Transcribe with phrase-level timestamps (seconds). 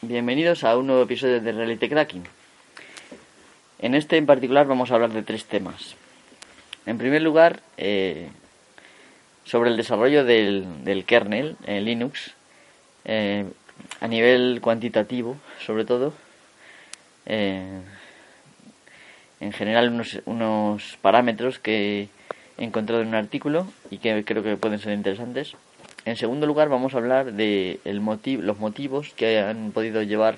[0.00, 2.22] Bienvenidos a un nuevo episodio de Reality Cracking.
[3.80, 5.96] En este en particular vamos a hablar de tres temas.
[6.86, 8.28] En primer lugar, eh,
[9.42, 12.32] sobre el desarrollo del, kernel en Linux
[13.06, 13.44] eh,
[14.00, 15.36] a nivel cuantitativo,
[15.66, 16.14] sobre todo.
[17.26, 17.80] Eh,
[19.40, 22.08] en general, unos, unos parámetros que
[22.56, 25.56] he encontrado en un artículo y que creo que pueden ser interesantes.
[26.08, 30.36] En segundo lugar, vamos a hablar de los motivos que han podido llevar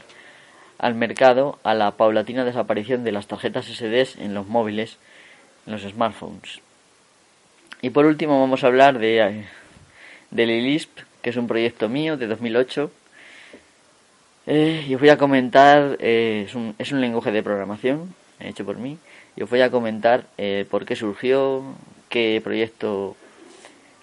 [0.79, 4.97] al mercado a la paulatina desaparición de las tarjetas SD en los móviles,
[5.67, 6.61] en los smartphones.
[7.83, 9.47] Y por último, vamos a hablar de, eh,
[10.33, 10.91] Lilisp,
[11.23, 12.91] que es un proyecto mío de 2008.
[14.49, 18.99] Eh, y os voy a comentar, eh, es un lenguaje de programación hecho por mí,
[19.37, 20.25] y os voy a comentar
[20.69, 21.63] por qué surgió,
[22.09, 23.15] qué proyecto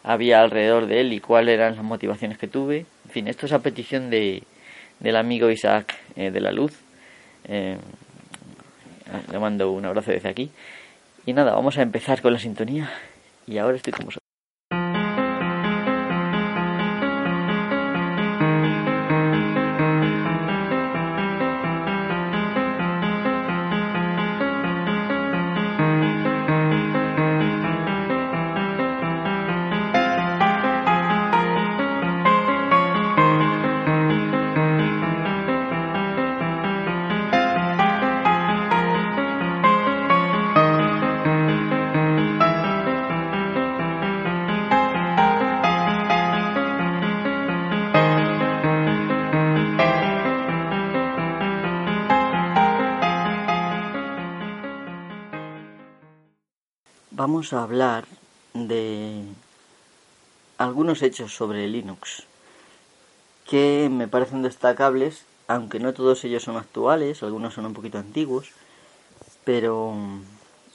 [0.08, 2.86] había alrededor de él y cuáles eran las motivaciones que tuve.
[3.06, 4.42] En fin, esto es a petición de,
[5.02, 6.80] del amigo Isaac eh, de la Luz.
[7.44, 7.78] Eh,
[9.30, 10.49] le mando un abrazo desde aquí.
[11.26, 12.90] Y nada, vamos a empezar con la sintonía.
[13.48, 14.27] Y ahora estoy con vosotros.
[57.28, 58.06] Vamos a hablar
[58.54, 59.22] de
[60.58, 62.24] algunos hechos sobre Linux
[63.46, 68.52] que me parecen destacables, aunque no todos ellos son actuales, algunos son un poquito antiguos,
[69.44, 69.94] pero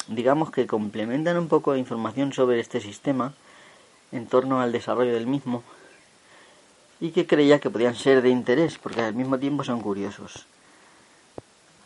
[0.08, 3.32] digamos que complementan un poco de información sobre este sistema
[4.12, 5.62] en torno al desarrollo del mismo
[7.00, 10.44] y que creía que podían ser de interés porque al mismo tiempo son curiosos.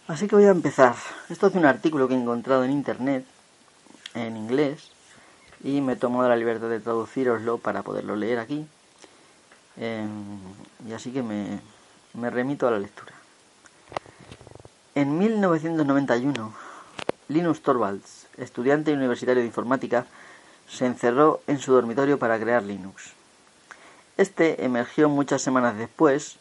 [0.08, 0.96] Así que voy a empezar.
[1.30, 3.24] Esto es un artículo que he encontrado en internet
[4.16, 4.90] en inglés
[5.62, 8.66] y me tomo la libertad de traduciroslo para poderlo leer aquí.
[9.76, 10.38] Em,
[10.88, 11.60] y así que me,
[12.14, 13.12] me remito a la lectura.
[14.94, 16.54] En 1991,
[17.28, 20.06] Linus Torvalds, estudiante universitario de informática,
[20.68, 23.12] se encerró en su dormitorio para crear Linux.
[24.16, 26.38] Este emergió muchas semanas después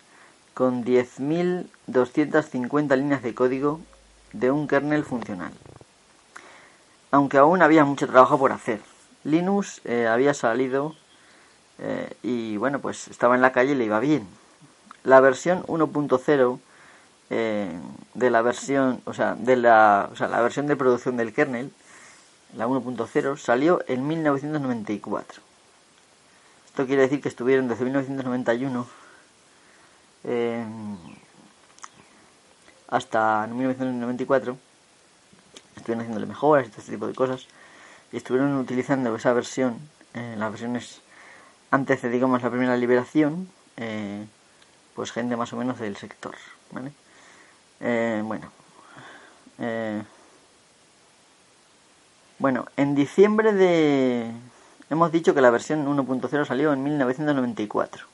[0.53, 3.81] con 10.250 líneas de código
[4.31, 5.51] de un kernel funcional
[7.15, 8.81] aunque aún había mucho trabajo por hacer.
[9.23, 10.95] Linux eh, había salido
[11.79, 14.27] eh, y bueno, pues estaba en la calle y le iba bien.
[15.03, 16.59] La versión 1.0
[17.29, 17.71] eh,
[18.15, 21.71] de la versión, o sea, de la, o sea, la versión de producción del kernel,
[22.57, 25.41] la 1.0, salió en 1994.
[26.65, 28.87] Esto quiere decir que estuvieron desde 1991
[32.89, 34.57] hasta 1994
[35.75, 37.47] estuvieron haciéndole mejoras y todo este tipo de cosas.
[38.11, 39.77] Y estuvieron utilizando esa versión,
[40.13, 41.01] eh, las versiones
[41.71, 44.25] antes de, digamos, la primera liberación, eh,
[44.95, 46.35] pues gente más o menos del sector,
[46.71, 46.91] ¿vale?
[47.81, 48.49] Eh, bueno.
[52.39, 54.31] bueno, en diciembre de...
[54.89, 58.05] Hemos dicho que la versión 1.0 salió en 1994.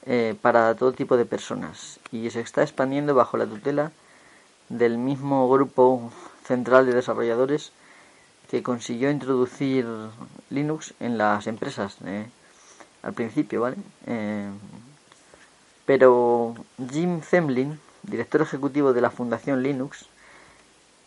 [0.05, 3.91] eh, para todo tipo de personas y se está expandiendo bajo la tutela
[4.69, 6.13] del mismo grupo
[6.45, 7.73] central de desarrolladores
[8.49, 9.85] que consiguió introducir
[10.49, 12.25] Linux en las empresas eh,
[13.03, 13.75] al principio, ¿vale?
[15.85, 16.55] pero
[16.89, 20.07] Jim Zemlin director ejecutivo de la Fundación Linux,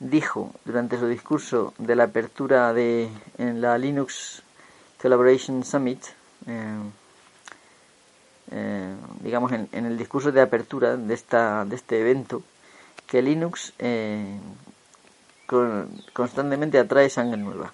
[0.03, 3.09] dijo durante su discurso de la apertura de
[3.39, 4.43] en la Linux
[5.01, 6.05] Collaboration Summit,
[8.51, 12.43] eh, digamos, en, el discurso de apertura de, esta, de este evento,
[13.07, 14.39] que Linux eh,
[16.13, 17.73] constantemente atrae sangre nueva.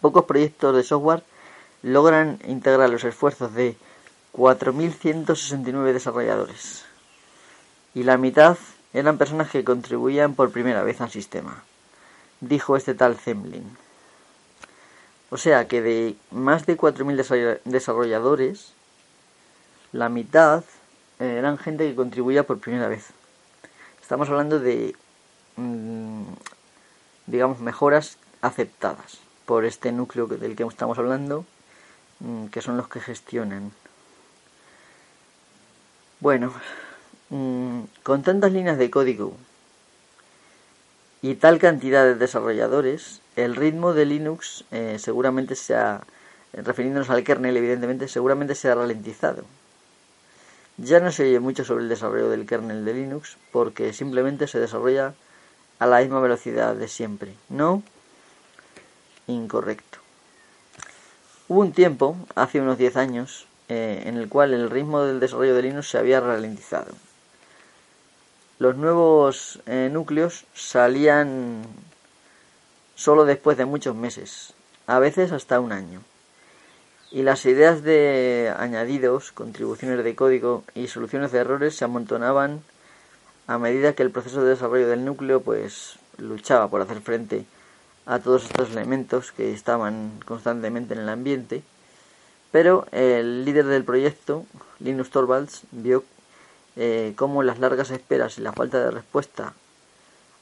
[0.00, 1.24] Pocos proyectos de software
[1.82, 3.76] logran integrar los esfuerzos de
[4.32, 6.85] 4.169 desarrolladores
[7.96, 8.58] y la mitad
[8.92, 11.62] eran personas que contribuían por primera vez al sistema,
[12.42, 13.74] dijo este tal Zemlin.
[15.30, 18.74] O sea que de más de 4.000 desarrolladores,
[19.92, 20.62] la mitad
[21.20, 23.06] eh, eran gente que contribuía por primera vez.
[24.02, 24.94] Estamos hablando de,
[25.56, 26.24] mm,
[27.28, 31.46] digamos, mejoras aceptadas por este núcleo del que estamos hablando,
[32.20, 33.72] mm, que son los que gestionan.
[36.20, 36.52] Bueno,
[37.30, 39.36] mm, con tantas líneas de código
[41.22, 46.02] y tal cantidad de desarrolladores, el ritmo de Linux eh, seguramente se ha,
[46.52, 49.44] refiriéndonos al kernel evidentemente, seguramente se ha ralentizado.
[50.76, 54.60] Ya no se oye mucho sobre el desarrollo del kernel de Linux porque simplemente se
[54.60, 55.14] desarrolla
[55.78, 57.34] a la misma velocidad de siempre.
[57.48, 57.82] No,
[59.26, 59.98] incorrecto.
[61.48, 65.54] Hubo un tiempo, hace unos 10 años, eh, en el cual el ritmo del desarrollo
[65.54, 66.92] de Linux se había ralentizado.
[68.58, 71.62] Los nuevos eh, núcleos salían
[72.94, 74.54] solo después de muchos meses,
[74.86, 76.00] a veces hasta un año.
[77.10, 82.62] Y las ideas de añadidos, contribuciones de código y soluciones de errores se amontonaban
[83.46, 87.44] a medida que el proceso de desarrollo del núcleo pues luchaba por hacer frente
[88.06, 91.62] a todos estos elementos que estaban constantemente en el ambiente,
[92.52, 94.46] pero el líder del proyecto,
[94.80, 96.04] Linus Torvalds, vio
[96.76, 99.54] eh, cómo las largas esperas y la falta de respuesta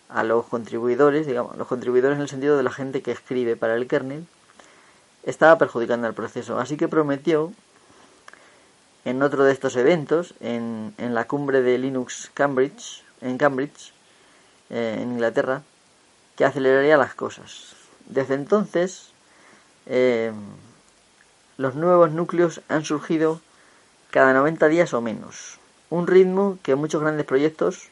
[0.08, 3.74] a los contribuidores, digamos, los contribuidores en el sentido de la gente que escribe para
[3.74, 4.26] el kernel,
[5.24, 6.58] estaba perjudicando el proceso.
[6.58, 7.52] Así que prometió
[9.04, 13.92] en otro de estos eventos, en, en la cumbre de Linux Cambridge, en Cambridge,
[14.70, 15.62] eh, en Inglaterra,
[16.36, 17.74] que aceleraría las cosas.
[18.06, 19.12] Desde entonces,
[19.86, 20.32] eh,
[21.56, 23.40] los nuevos núcleos han surgido
[24.10, 25.58] cada 90 días o menos.
[25.94, 27.86] Un ritmo que muchos grandes proyectos,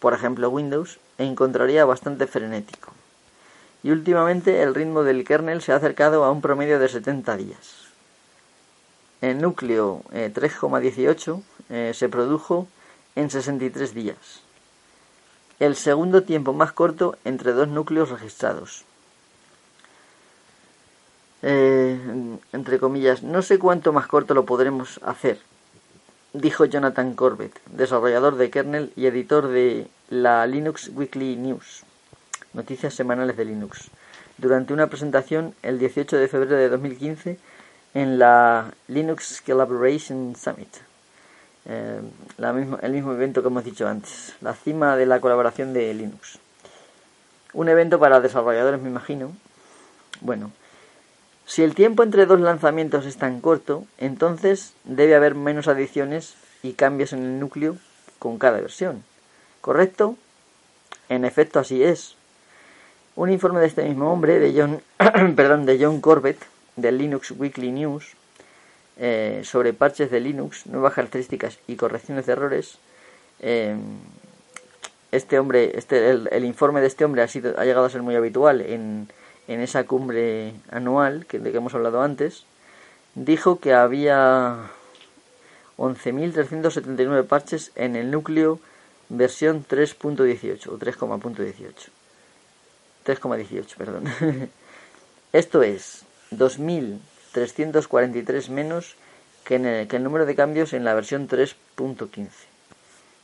[0.00, 2.90] por ejemplo Windows, encontraría bastante frenético
[3.84, 7.92] y últimamente el ritmo del kernel se ha acercado a un promedio de 70 días.
[9.20, 12.66] El núcleo 3,18 eh, eh, se produjo
[13.14, 14.42] en 63 días,
[15.60, 18.84] el segundo tiempo más corto entre dos núcleos registrados.
[21.42, 22.00] Eh,
[22.52, 25.38] entre comillas, no sé cuánto más corto lo podremos hacer,
[26.34, 31.84] dijo Jonathan Corbett, desarrollador de kernel y editor de la Linux Weekly News.
[32.52, 33.88] Noticias semanales de Linux,
[34.38, 37.38] durante una presentación el 18 de febrero de 2015
[37.94, 40.76] en la Linux Collaboration Summit.
[41.66, 42.00] Eh,
[42.82, 46.38] el mismo evento que hemos dicho antes, la cima de la colaboración de Linux.
[47.52, 49.32] Un evento para desarrolladores, me imagino.
[50.20, 50.50] Bueno,
[51.46, 56.72] si el tiempo entre dos lanzamientos es tan corto, entonces debe haber menos adiciones y
[56.72, 57.76] cambios en el núcleo
[58.18, 59.04] con cada versión.
[59.60, 60.16] ¿Correcto?
[61.08, 62.16] En efecto, así es.
[63.16, 64.80] Un informe de este mismo hombre, de John,
[65.36, 66.38] perdón, de John Corbett,
[66.76, 68.16] del Linux Weekly News,
[68.96, 72.78] eh, sobre parches de Linux, nuevas características y correcciones de errores.
[73.40, 73.76] Eh,
[75.12, 78.16] este hombre, este, el, informe de este hombre ha, sido, ha llegado a ser muy
[78.16, 79.08] habitual en,
[79.48, 82.46] en esa cumbre anual que, de que hemos hablado antes.
[83.14, 84.70] Dijo que había
[85.78, 88.60] 11.379 parches en el núcleo
[89.08, 91.88] versión 3.18 o 3.18.
[93.04, 94.04] 3,18, perdón.
[95.32, 98.96] Esto es 2.343 menos
[99.44, 102.28] que, el, que el número de cambios en la versión 3.15,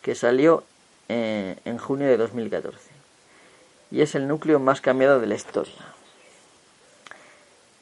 [0.02, 0.62] que salió
[1.08, 2.78] eh, en junio de 2014.
[3.90, 5.74] Y es el núcleo más cambiado de la historia.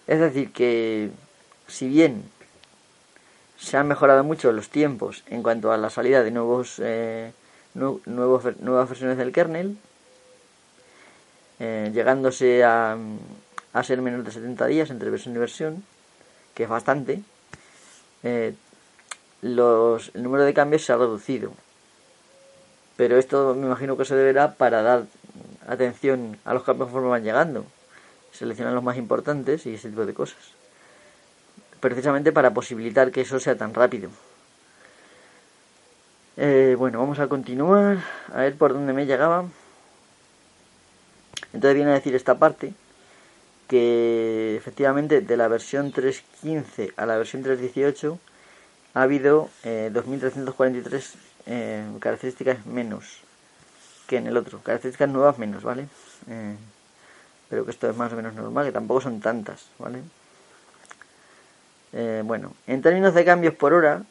[0.09, 1.11] Es decir, que
[1.69, 2.25] si bien
[3.59, 7.33] se han mejorado mucho los tiempos en cuanto a la salida de nuevos, eh,
[7.75, 9.77] nuevos nuevas versiones del kernel,
[11.61, 12.97] eh, llegándose a,
[13.75, 15.85] a, ser menos de 70 días entre versión y versión,
[16.55, 17.23] que es bastante,
[18.23, 18.55] eh,
[19.43, 21.53] los, el número de cambios se ha reducido.
[22.97, 25.05] Pero esto me imagino que se deberá para dar
[25.69, 27.67] atención a los cambios conforme van llegando,
[28.39, 30.39] seleccionar los más importantes y ese tipo de cosas.
[31.81, 34.11] Precisamente para posibilitar que eso sea tan rápido.
[36.37, 37.99] Eh, bueno, vamos a continuar,
[38.33, 39.45] a ver por dónde me llegaba.
[41.53, 42.73] Entonces viene a decir esta parte
[43.67, 48.19] que efectivamente de la versión 3.15 a la versión 3.18
[48.95, 51.15] ha habido eh, 2.343
[51.47, 53.21] eh, características menos
[54.07, 54.61] que en el otro.
[54.61, 55.89] Características nuevas menos, ¿vale?
[57.49, 60.01] Pero que esto es más o menos normal, que tampoco son tantas, ¿vale?
[61.93, 64.03] Eh, bueno, en términos de cambios por hora,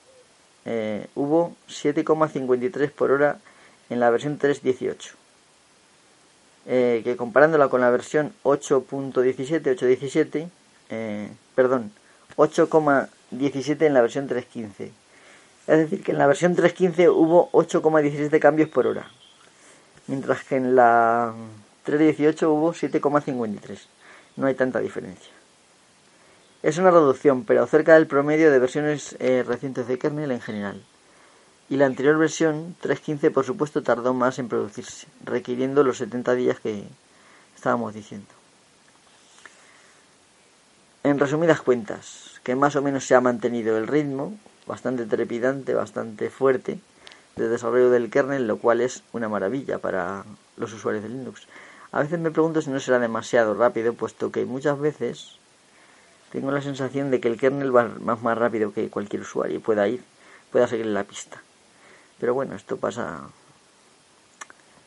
[0.65, 3.39] eh, hubo 7,53 por hora
[3.89, 5.15] en la versión 3.18.
[6.69, 10.49] Eh, que comparándola con la versión 8.17, 8.17,
[10.89, 11.93] eh, perdón,
[12.35, 14.91] 8,17 en la versión 3.15.
[15.67, 19.09] Es decir, que en la versión 3.15 hubo 8,17 cambios por hora,
[20.07, 21.33] mientras que en la
[21.87, 23.79] 3.18 hubo 7,53.
[24.35, 25.31] No hay tanta diferencia.
[26.61, 30.83] Es una reducción, pero cerca del promedio de versiones eh, recientes de kernel en general.
[31.69, 36.59] Y la anterior versión, 3.15, por supuesto, tardó más en producirse, requiriendo los 70 días
[36.59, 36.83] que
[37.55, 38.27] estábamos diciendo.
[41.03, 46.29] En resumidas cuentas, que más o menos se ha mantenido el ritmo, bastante trepidante, bastante
[46.29, 46.79] fuerte,
[47.37, 50.25] de desarrollo del kernel, lo cual es una maravilla para
[50.57, 51.47] los usuarios de Linux.
[51.91, 55.37] A veces me pregunto si no será demasiado rápido, puesto que muchas veces
[56.31, 59.59] tengo la sensación de que el kernel va más, más rápido que cualquier usuario y
[59.59, 60.03] pueda ir,
[60.51, 61.41] pueda seguir la pista.
[62.19, 63.29] Pero bueno, esto pasa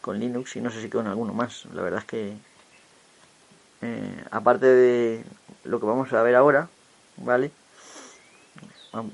[0.01, 1.65] con Linux y no sé si con alguno más.
[1.73, 2.37] La verdad es que,
[3.83, 5.25] eh, aparte de
[5.65, 6.69] lo que vamos a ver ahora,
[7.17, 7.51] ¿vale?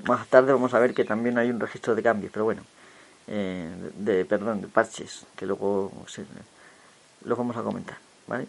[0.05, 2.63] Más tarde vamos a ver que también hay un registro de cambios, pero bueno,
[3.27, 6.25] eh, de, perdón, de parches, que luego se,
[7.23, 7.97] lo vamos a comentar,
[8.27, 8.47] ¿vale?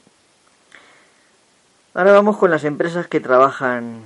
[1.94, 4.02] Ahora vamos con las empresas que trabajan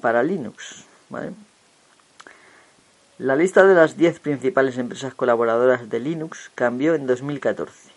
[0.00, 1.32] para Linux, ¿vale?
[3.18, 7.90] La lista de las 10 principales empresas colaboradoras de Linux cambió en 2014,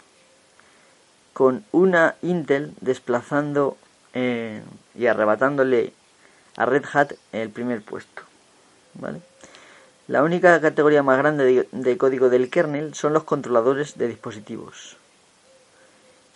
[1.33, 3.75] con una Intel desplazando
[4.13, 4.63] eh,
[4.95, 5.93] y arrebatándole
[6.55, 8.23] a Red Hat el primer puesto.
[8.93, 9.21] ¿vale?
[10.07, 14.95] La única categoría más grande de, de código del kernel son los controladores de dispositivos,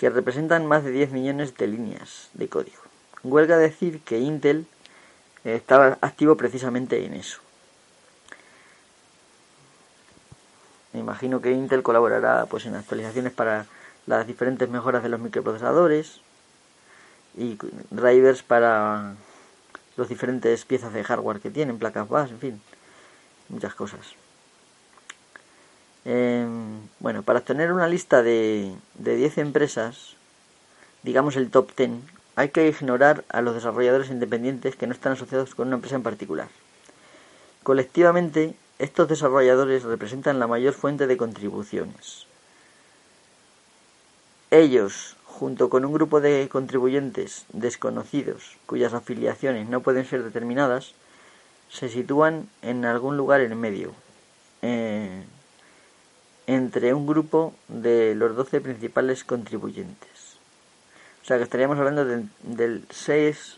[0.04, 2.82] que representan más de 10 millones de líneas de código.
[3.24, 4.68] Huelga decir que Intel
[5.46, 7.40] estaba activo precisamente en eso.
[10.92, 13.66] Me imagino que Intel colaborará pues en actualizaciones para
[14.06, 16.20] las diferentes mejoras de los microprocesadores
[17.38, 17.58] y
[17.90, 19.16] drivers para
[19.96, 22.62] los diferentes piezas de hardware que tienen, placas base, en fin,
[23.48, 24.02] muchas cosas.
[26.06, 26.46] Eh,
[27.00, 30.16] bueno, para obtener una lista de, de 10 empresas,
[31.04, 31.92] digamos el top 10,
[32.36, 36.04] hay que ignorar a los desarrolladores independientes que no están asociados con una empresa en
[36.04, 36.48] particular.
[37.62, 42.26] Colectivamente, estos desarrolladores representan la mayor fuente de contribuciones.
[44.52, 50.94] Ellos, junto con un grupo de contribuyentes desconocidos cuyas afiliaciones no pueden ser determinadas,
[51.70, 53.94] se sitúan en algún lugar en medio,
[54.62, 55.24] eh,
[56.48, 60.38] entre un grupo de los 12 principales contribuyentes.
[61.22, 63.58] O sea que estaríamos hablando del, del 6,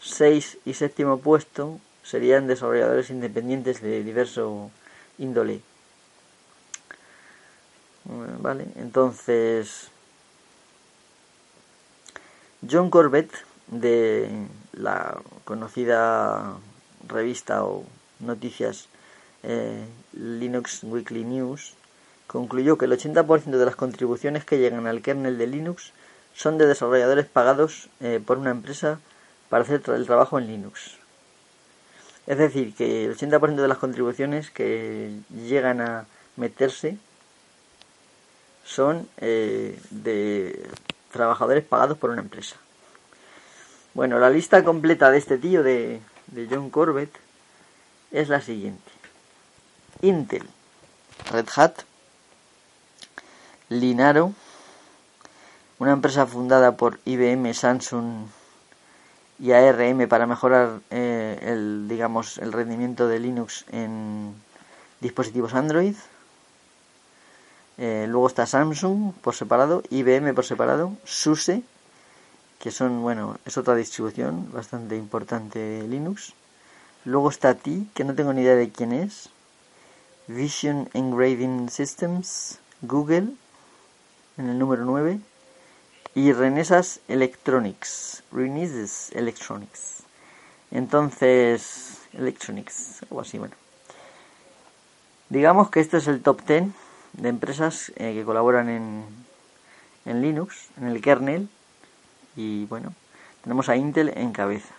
[0.00, 4.70] 6 y séptimo puesto serían desarrolladores independientes de diverso
[5.18, 5.60] índole.
[8.04, 9.88] Vale, entonces
[12.68, 13.30] John Corbett
[13.68, 14.28] de
[14.72, 16.56] la conocida
[17.06, 17.84] revista o
[18.18, 18.88] noticias
[19.42, 21.74] eh, Linux Weekly News
[22.26, 25.92] concluyó que el 80% de las contribuciones que llegan al kernel de Linux
[26.34, 29.00] son de desarrolladores pagados eh, por una empresa
[29.48, 30.96] para hacer el trabajo en Linux.
[32.26, 36.06] Es decir, que el 80% de las contribuciones que llegan a
[36.36, 36.96] meterse
[38.64, 40.68] son eh, de
[41.10, 42.56] trabajadores pagados por una empresa.
[43.94, 47.10] Bueno, la lista completa de este tío de, de John Corbett
[48.12, 48.99] es la siguiente.
[50.02, 50.48] Intel,
[51.30, 51.82] Red Hat,
[53.68, 54.32] Linaro,
[55.78, 58.26] una empresa fundada por IBM, Samsung
[59.38, 64.34] y ARM para mejorar eh, el digamos el rendimiento de Linux en
[65.00, 65.94] dispositivos Android.
[67.78, 71.62] Eh, luego está Samsung por separado, IBM por separado, SUSE,
[72.58, 76.34] que son bueno es otra distribución bastante importante de Linux.
[77.06, 79.30] Luego está T, que no tengo ni idea de quién es.
[80.32, 83.30] Vision Engraving Systems, Google,
[84.38, 85.18] en el número 9
[86.14, 90.04] y Renesas Electronics, Renesas Electronics.
[90.70, 93.56] Entonces, Electronics, algo así, bueno.
[95.30, 96.68] Digamos que este es el top 10
[97.14, 99.04] de empresas eh, que colaboran en,
[100.04, 101.48] en Linux, en el kernel,
[102.36, 102.94] y bueno,
[103.42, 104.74] tenemos a Intel en cabeza.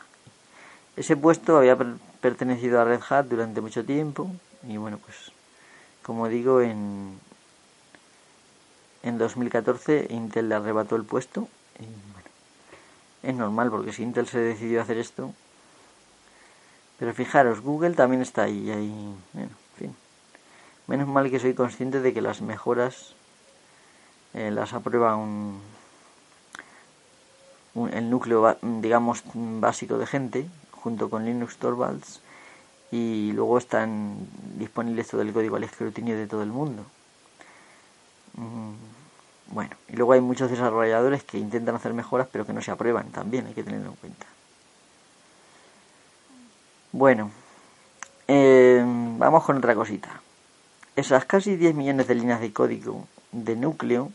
[0.95, 1.77] Ese puesto había
[2.21, 4.31] pertenecido a Red Hat durante mucho tiempo
[4.65, 5.33] y bueno, pues
[6.03, 7.19] como digo, en,
[9.03, 11.47] en 2014 Intel le arrebató el puesto
[11.79, 12.29] y bueno,
[13.23, 15.33] es normal porque si Intel se decidió a hacer esto,
[16.99, 19.95] pero fijaros, Google también está ahí, ahí, bueno, en fin.
[20.87, 23.15] Menos mal que soy consciente de que las mejoras
[24.33, 25.61] eh, las aprueba un,
[27.91, 32.21] el núcleo, digamos, básico de gente, junto con Linux Torvalds,
[32.91, 34.17] y luego están
[34.57, 36.83] disponibles todo el código al escrutinio de todo el mundo.
[38.33, 38.73] Mm,
[39.53, 43.11] bueno, y luego hay muchos desarrolladores que intentan hacer mejoras pero que no se aprueban
[43.11, 44.25] también, hay que tenerlo en cuenta.
[46.91, 47.31] Bueno,
[48.27, 48.83] eh,
[49.17, 50.21] vamos con otra cosita.
[50.95, 54.11] Esas casi 10 millones de líneas de código de núcleo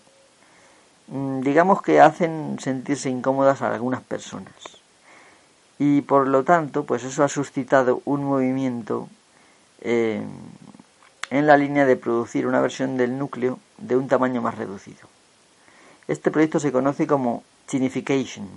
[1.08, 4.54] Mm, digamos que hacen sentirse incómodas a algunas personas.
[5.78, 9.08] Y por lo tanto, pues eso ha suscitado un movimiento
[9.80, 10.22] eh,
[11.30, 15.08] en la línea de producir una versión del núcleo de un tamaño más reducido.
[16.08, 18.48] Este proyecto se conoce como Tinification.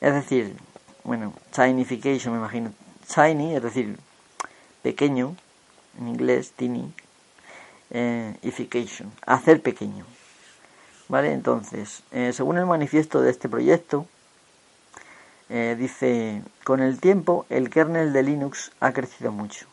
[0.00, 0.56] Es decir,
[1.04, 2.72] bueno, Tinification me imagino.
[3.14, 3.98] Tiny, es decir,
[4.82, 5.36] pequeño,
[5.98, 6.92] en inglés, tiny,
[7.90, 8.34] eh,
[9.26, 10.06] hacer pequeño.
[11.08, 11.32] ¿Vale?
[11.32, 14.06] Entonces, eh, según el manifiesto de este proyecto,
[15.54, 19.66] eh, dice, con el tiempo el kernel de Linux ha crecido mucho,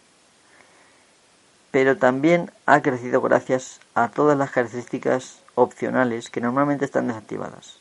[1.72, 7.80] pero también ha crecido gracias a todas las características opcionales que normalmente están desactivadas.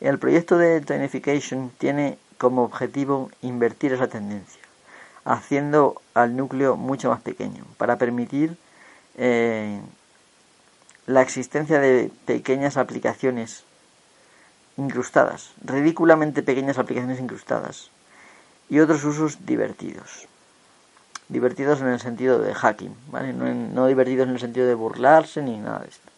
[0.00, 4.62] El proyecto de Tinification tiene como objetivo invertir esa tendencia,
[5.26, 8.56] haciendo al núcleo mucho más pequeño, para permitir
[9.18, 9.78] eh,
[11.04, 13.64] la existencia de pequeñas aplicaciones
[14.76, 17.90] incrustadas, ridículamente pequeñas aplicaciones incrustadas,
[18.68, 20.26] y otros usos divertidos.
[21.28, 23.32] Divertidos en el sentido de hacking, ¿vale?
[23.32, 26.10] No, divertidos en el sentido de burlarse ni nada de esto.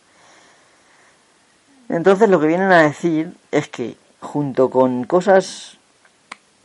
[1.88, 5.78] Entonces lo que vienen a decir es que junto con cosas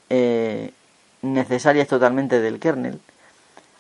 [0.10, 0.74] eh,
[1.22, 3.00] necesarias totalmente del kernel,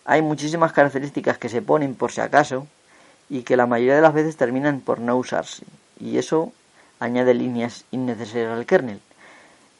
[0.06, 2.68] hay muchísimas características que se ponen por si acaso,
[3.30, 5.66] y que la mayoría de las veces terminan por no usarse
[6.00, 6.52] y eso
[7.04, 9.00] añade líneas innecesarias al kernel.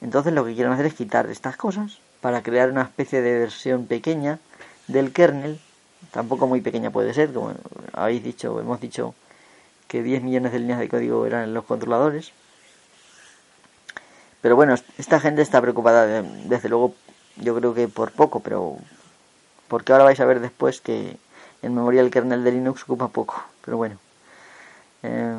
[0.02, 3.86] Entonces lo que quieren hacer es quitar estas cosas para crear una especie de versión
[3.86, 4.40] pequeña
[4.88, 5.60] del kernel,
[6.12, 7.54] tampoco muy pequeña puede ser, como
[7.94, 9.16] habéis dicho, hemos dicho
[9.88, 12.32] que 10 millones de líneas de código eran los controladores.
[14.42, 16.96] Pero bueno, esta gente está preocupada, desde luego,
[17.38, 18.78] yo creo que por poco, pero
[19.70, 21.18] porque ahora vais a ver después que
[21.62, 23.98] en memoria el kernel de Linux ocupa poco, pero bueno.
[25.04, 25.34] Eh,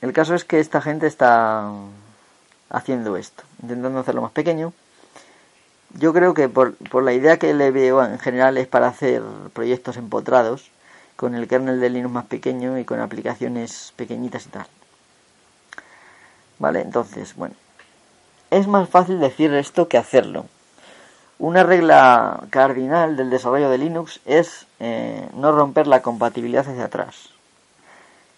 [0.00, 1.70] el caso es que esta gente está
[2.70, 4.72] haciendo esto, intentando hacerlo más pequeño.
[5.98, 9.22] Yo creo que por, por la idea que le veo en general es para hacer
[9.52, 10.70] proyectos empotrados
[11.16, 14.66] con el kernel de Linux más pequeño y con aplicaciones pequeñitas y tal.
[16.58, 17.54] Vale, entonces, bueno.
[18.50, 20.46] Es más fácil decir esto que hacerlo.
[21.38, 27.30] Una regla cardinal del desarrollo de Linux es eh, no romper la compatibilidad hacia atrás.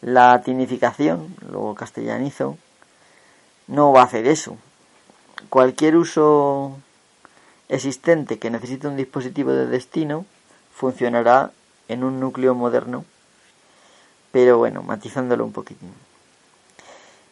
[0.02, 2.58] La tinificación, luego castellanizo,
[3.68, 4.56] no va a hacer eso.
[5.48, 6.76] Cualquier uso
[7.68, 10.26] existente que necesite un dispositivo de destino
[10.74, 11.52] funcionará
[11.86, 13.04] en un núcleo moderno,
[14.32, 15.92] pero bueno, matizándolo un poquitín.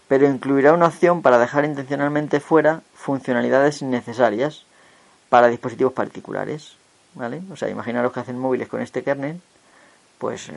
[0.06, 4.64] Pero incluirá una opción para dejar intencionalmente fuera funcionalidades innecesarias
[5.28, 6.76] para dispositivos particulares,
[7.14, 7.42] ¿vale?
[7.50, 9.40] O sea, imaginaros que hacen móviles con este kernel,
[10.20, 10.54] pues eh,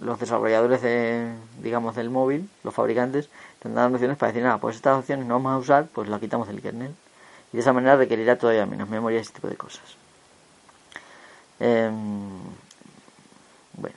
[0.00, 3.28] los desarrolladores de, digamos, del móvil, los fabricantes,
[3.58, 6.46] tendrán opciones para decir, nada, pues estas opciones no vamos a usar, pues las quitamos
[6.46, 6.94] del kernel.
[7.52, 9.82] Y de esa manera requerirá todavía menos memoria y ese tipo de cosas.
[11.58, 12.38] Em,
[13.72, 13.96] bueno.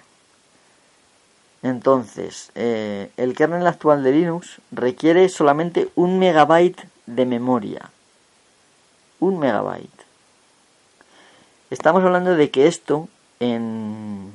[1.61, 7.91] Entonces, eh, el kernel actual de Linux requiere solamente un megabyte de memoria.
[9.19, 10.05] Un megabyte.
[11.69, 14.31] Estamos hablando de que esto en,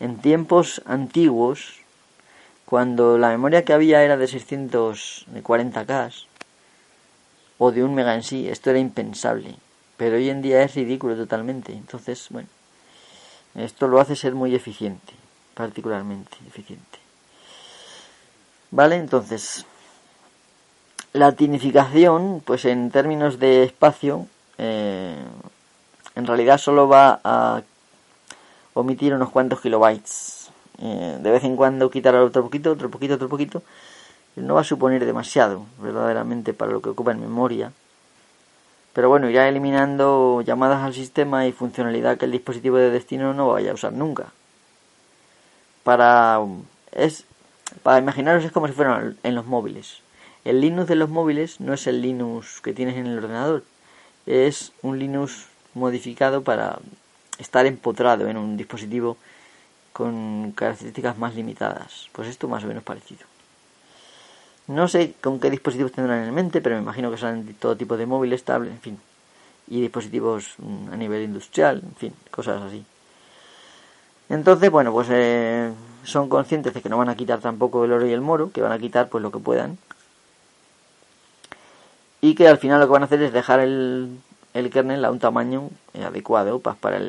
[0.00, 1.80] en tiempos antiguos,
[2.64, 6.24] cuando la memoria que había era de 640K
[7.58, 9.54] o de un mega en sí, esto era impensable.
[9.96, 11.72] Pero hoy en día es ridículo totalmente.
[11.72, 12.48] Entonces, bueno,
[13.54, 15.12] esto lo hace ser muy eficiente,
[15.54, 16.98] particularmente eficiente.
[18.70, 18.96] ¿Vale?
[18.96, 19.64] Entonces,
[21.12, 24.26] la tinificación, pues en términos de espacio,
[24.58, 25.16] eh,
[26.14, 27.62] en realidad solo va a
[28.80, 30.50] omitir unos cuantos kilobytes.
[30.80, 33.62] Eh, de vez en cuando quitar otro poquito, otro poquito, otro poquito.
[34.36, 37.72] No va a suponer demasiado, verdaderamente, para lo que ocupa en memoria.
[38.92, 43.48] Pero bueno, irá eliminando llamadas al sistema y funcionalidad que el dispositivo de destino no
[43.48, 44.32] vaya a usar nunca.
[45.82, 46.40] Para
[46.92, 47.24] es
[47.82, 50.00] para imaginaros es como si fueran en los móviles.
[50.44, 53.64] El Linux de los móviles no es el Linux que tienes en el ordenador,
[54.26, 56.78] es un Linux modificado para
[57.38, 59.16] estar empotrado en un dispositivo
[59.92, 62.08] con características más limitadas.
[62.12, 63.26] Pues esto más o menos parecido.
[64.68, 67.96] No sé con qué dispositivos tendrán en mente, pero me imagino que serán todo tipo
[67.96, 68.98] de móviles, tablets, en fin.
[69.66, 72.84] Y dispositivos mm, a nivel industrial, en fin, cosas así.
[74.28, 75.72] Entonces, bueno, pues eh,
[76.04, 78.60] son conscientes de que no van a quitar tampoco el oro y el moro, que
[78.60, 79.78] van a quitar pues lo que puedan.
[82.20, 84.18] Y que al final lo que van a hacer es dejar el,
[84.58, 87.00] el kernel a un tamaño adecuado pues, para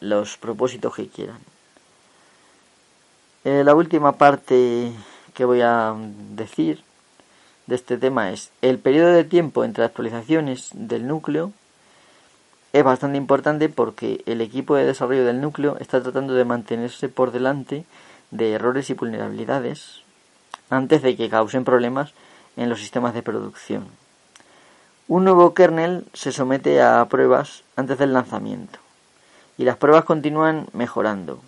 [0.00, 1.38] los propósitos que quieran.
[3.44, 4.92] Eh, la última parte
[5.34, 5.94] que voy a
[6.34, 6.82] decir
[7.66, 11.52] de este tema es el periodo de tiempo entre actualizaciones del núcleo
[12.72, 17.32] es bastante importante porque el equipo de desarrollo del núcleo está tratando de mantenerse por
[17.32, 17.84] delante
[18.30, 20.02] de errores y vulnerabilidades
[20.68, 22.12] antes de que causen problemas
[22.56, 23.86] en los sistemas de producción.
[25.10, 28.78] Un nuevo kernel se somete a pruebas antes del lanzamiento
[29.58, 31.40] y las pruebas continúan mejorando.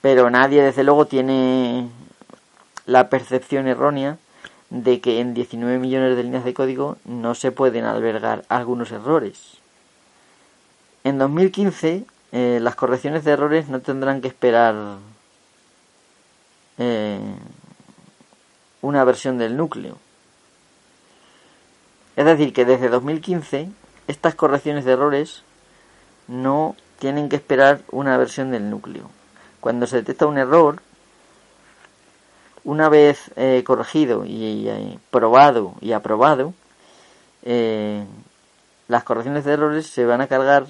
[0.00, 1.88] Pero nadie desde luego tiene
[2.86, 4.18] la percepción errónea
[4.70, 9.58] de que en 19 millones de líneas de código no se pueden albergar algunos errores.
[11.04, 14.74] En 2015 eh, las correcciones de errores no tendrán que esperar
[16.78, 17.20] eh,
[18.82, 19.98] una versión del núcleo.
[22.16, 23.70] Es decir, que desde 2015
[24.06, 25.42] estas correcciones de errores
[26.28, 29.10] no tienen que esperar una versión del núcleo.
[29.60, 30.80] Cuando se detecta un error,
[32.62, 36.54] una vez eh, corregido y, eh, probado y aprobado,
[37.42, 38.04] eh,
[38.88, 40.66] las correcciones de errores se van a cargar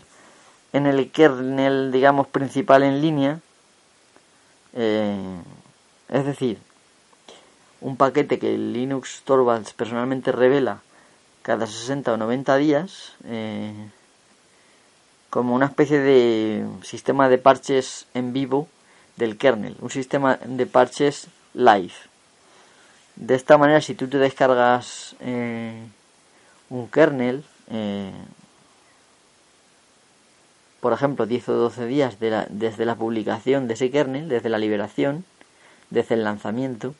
[0.73, 3.41] en el kernel, digamos, principal en línea.
[4.73, 6.59] es decir,
[7.81, 10.81] un paquete que Linux Torvalds personalmente revela
[11.45, 13.13] cada 60 o 90 días
[15.35, 18.69] como una especie de sistema de parches en vivo
[19.17, 21.93] del kernel, un sistema de parches live.
[23.17, 25.75] De esta manera, si tú te descargas eh,
[26.71, 28.13] un kernel, eh,
[30.79, 35.25] por ejemplo, 10 o 12 días desde la publicación de ese kernel, desde la liberación,
[35.91, 36.95] desde el lanzamiento,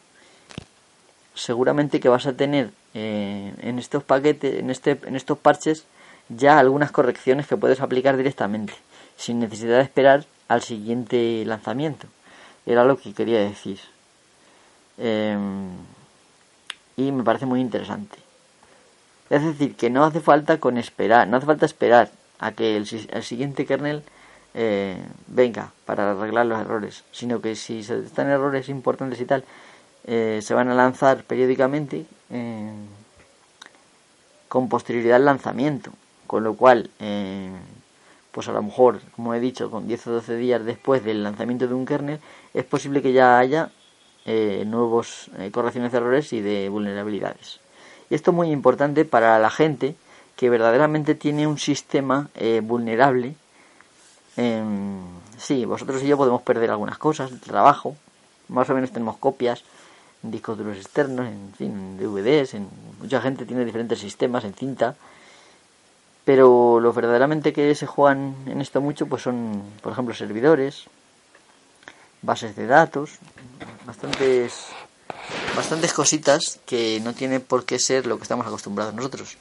[1.35, 5.85] seguramente que vas a tener eh, en estos paquetes, en, este, en estos parches,
[6.29, 8.73] ya algunas correcciones que puedes aplicar directamente,
[9.17, 12.07] sin necesidad de esperar al siguiente lanzamiento.
[12.67, 13.81] Era lo que quería decir.
[14.97, 15.71] Em,
[16.97, 18.19] y me parece muy interesante.
[19.31, 22.87] Es decir, que no hace falta con esperar, no hace falta esperar a que el,
[22.87, 24.03] siguiente kernel
[24.55, 29.45] eh, venga para arreglar los errores, sino que si se detectan errores importantes y tal,
[30.07, 32.87] eh, se van a lanzar periódicamente em,
[34.49, 35.91] con posterioridad al lanzamiento,
[36.27, 37.55] con lo cual, em,
[38.33, 41.69] pues a lo mejor, como he dicho, con 10 o 12 días después del lanzamiento
[41.69, 42.21] de un kernel,
[42.53, 43.71] es posible que ya haya
[44.27, 47.61] eh, nuevos eh, correcciones de errores y de vulnerabilidades.
[48.09, 49.97] Y esto es muy importante para la gente
[50.37, 53.37] que verdaderamente tiene un sistema eh, vulnerable.
[55.37, 57.97] sí, vosotros y yo podemos perder algunas cosas, el trabajo,
[58.49, 59.63] más o menos tenemos copias
[60.31, 62.69] discos duros externos, en fin, DVDs, en,
[63.01, 64.97] mucha gente tiene diferentes sistemas en cinta,
[66.25, 70.85] pero lo verdaderamente que se juegan en esto mucho pues son, por ejemplo, servidores,
[72.23, 73.19] bases de datos,
[73.87, 74.69] bastantes
[75.57, 79.37] bastantes cositas que no tiene por qué ser lo que estamos acostumbrados nosotros.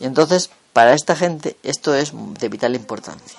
[0.00, 3.38] Y entonces, para esta gente, esto es de vital importancia.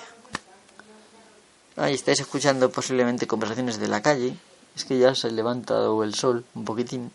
[1.76, 4.36] Ahí estáis escuchando posiblemente conversaciones de la calle.
[4.76, 7.10] Es que ya se levanta el sol un poquitín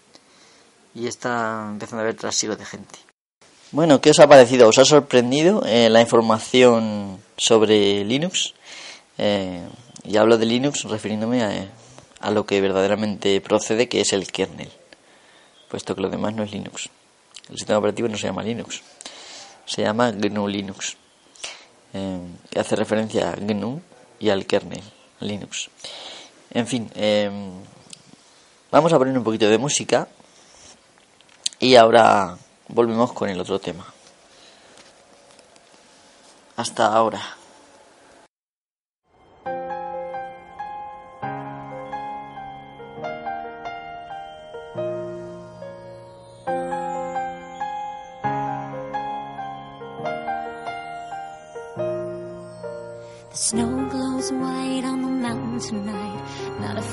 [0.94, 3.00] y está empezando a haber trasiego de gente.
[3.72, 4.70] Bueno, ¿qué os ha parecido?
[4.70, 8.54] ¿Os ha sorprendido eh, la información sobre Linux?
[9.18, 9.68] Eh,
[10.04, 11.70] y hablo de Linux refiriéndome a,
[12.20, 14.72] a lo que verdaderamente procede, que es el kernel,
[15.70, 16.90] puesto que lo demás no es Linux.
[17.50, 18.82] El sistema operativo no se llama Linux,
[19.66, 20.98] se llama GNU Linux.
[21.94, 22.20] Eh,
[22.56, 23.82] hace referencia a GNU
[24.20, 24.82] y al kernel,
[25.20, 25.70] Linux.
[26.52, 27.30] En fin, eh,
[28.72, 30.08] vamos a poner un poquito de música
[31.60, 33.86] y ahora volvemos con el otro tema.
[36.56, 37.35] Hasta ahora.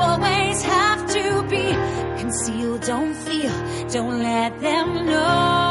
[0.00, 1.64] always have to be.
[2.20, 3.52] Conceal, don't feel,
[3.88, 5.69] don't let them know.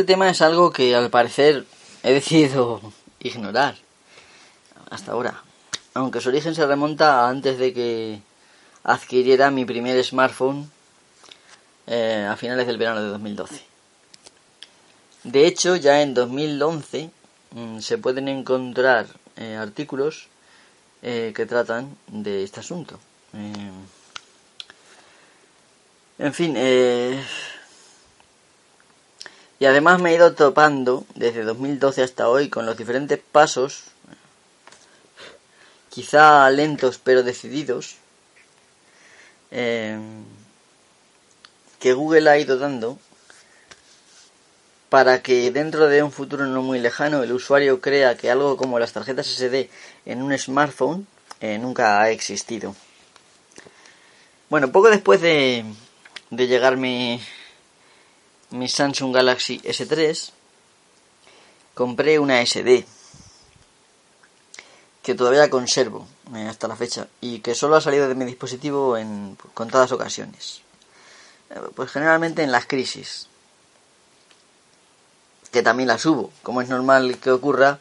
[0.00, 1.66] Este tema es algo que al parecer
[2.02, 2.80] he decidido
[3.20, 3.76] ignorar
[4.88, 5.42] hasta ahora.
[5.92, 8.22] Aunque su origen se remonta a antes de que
[8.82, 10.70] adquiriera mi primer smartphone
[11.86, 13.62] eh, a finales del verano de 2012.
[15.24, 17.10] De hecho, ya en 2011
[17.50, 20.28] mm, se pueden encontrar eh, artículos
[21.02, 22.98] eh, que tratan de este asunto.
[26.18, 26.56] En fin,
[29.60, 33.84] y además me he ido topando desde 2012 hasta hoy con los diferentes pasos,
[35.90, 37.96] quizá lentos pero decididos,
[39.50, 39.98] eh,
[41.78, 42.98] que Google ha ido dando
[44.88, 48.78] para que dentro de un futuro no muy lejano el usuario crea que algo como
[48.78, 49.68] las tarjetas SD
[50.06, 51.06] en un smartphone
[51.40, 52.74] eh, nunca ha existido.
[54.48, 55.66] Bueno, poco después de,
[56.30, 56.78] de llegar
[58.50, 60.32] mi, Samsung Galaxy S3,
[61.74, 62.84] compré una SD
[65.02, 68.96] que todavía conservo eh, hasta la fecha y que solo ha salido de mi dispositivo
[68.96, 70.60] en contadas ocasiones.
[71.50, 73.28] Eh, Pues generalmente en las crisis,
[75.50, 77.78] que también las hubo, como es normal que ocurra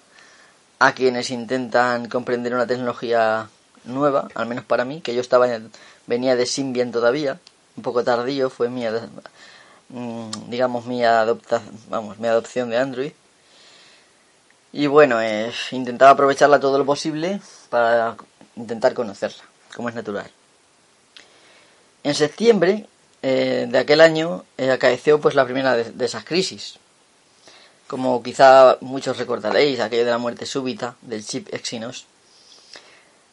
[0.79, 3.49] a quienes intentan comprender una tecnología
[3.83, 5.71] nueva, al menos para mí, que yo estaba en-
[6.07, 7.39] venía de Symbian todavía,
[7.75, 8.77] un poco tardío, fue mm,
[10.47, 13.11] digamos mi adopta, vamos, mi adopción de Android.
[14.71, 18.15] Y bueno, eh, intentaba aprovecharla todo lo posible para
[18.55, 19.43] intentar conocerla,
[19.75, 20.29] como es natural.
[22.03, 22.85] En septiembre
[23.21, 26.75] eh, de aquel año eh, acaeció pues la primera de, de, esas crisis.
[27.87, 32.05] Como quizá muchos recordaréis, aquello de la muerte súbita del chip Exynos,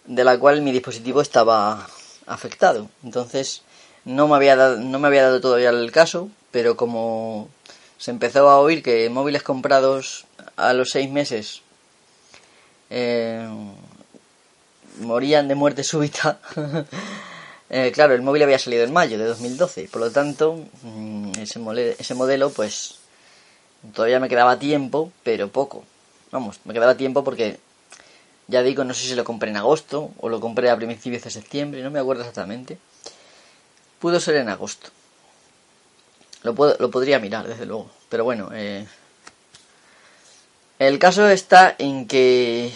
[0.06, 1.86] de la cual mi dispositivo estaba
[2.26, 2.88] afectado.
[3.04, 3.62] Entonces
[4.06, 7.50] no me había dado, no me había dado todavía el caso, pero como
[7.98, 10.24] se empezó a oír que móviles comprados
[10.56, 11.60] a los seis meses
[12.88, 13.46] eh,
[15.00, 16.40] morían de muerte súbita,
[17.68, 21.60] eh, claro, el móvil había salido en mayo de 2012, por lo tanto, mm, ese,
[21.98, 23.00] ese modelo, pues,
[23.92, 25.84] todavía me quedaba tiempo, pero poco.
[26.32, 27.58] Vamos, me quedaba tiempo porque,
[28.48, 31.30] ya digo, no sé si lo compré en agosto o lo compré a principios de
[31.30, 32.78] septiembre, no me acuerdo exactamente.
[33.98, 34.88] Pudo ser en agosto.
[36.46, 37.90] Lo, lo podría mirar, desde luego.
[38.08, 38.86] Pero bueno, eh,
[40.78, 42.70] el caso está en que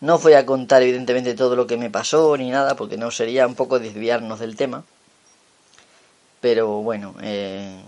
[0.00, 3.46] no voy a contar evidentemente todo lo que me pasó ni nada, porque no sería
[3.46, 4.84] un poco desviarnos del tema.
[6.40, 7.78] Pero bueno, eh,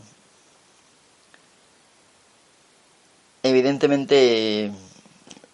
[3.42, 4.70] evidentemente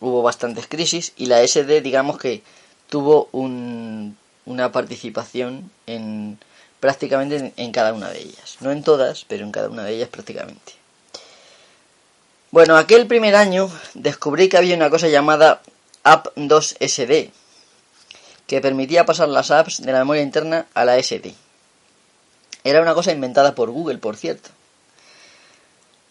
[0.01, 2.43] hubo bastantes crisis y la SD digamos que
[2.89, 6.39] tuvo un, una participación en
[6.81, 8.57] prácticamente en, en, cada una de ellas.
[8.61, 10.73] No en todas, pero en cada una de ellas prácticamente.
[12.51, 15.63] Bueno, aquel primer año descubrí que había una cosa llamada
[16.03, 17.31] App 2 SD,
[18.47, 21.33] que permitía pasar las apps de la memoria interna a la SD.
[22.65, 24.51] Era una cosa inventada por Google, por cierto.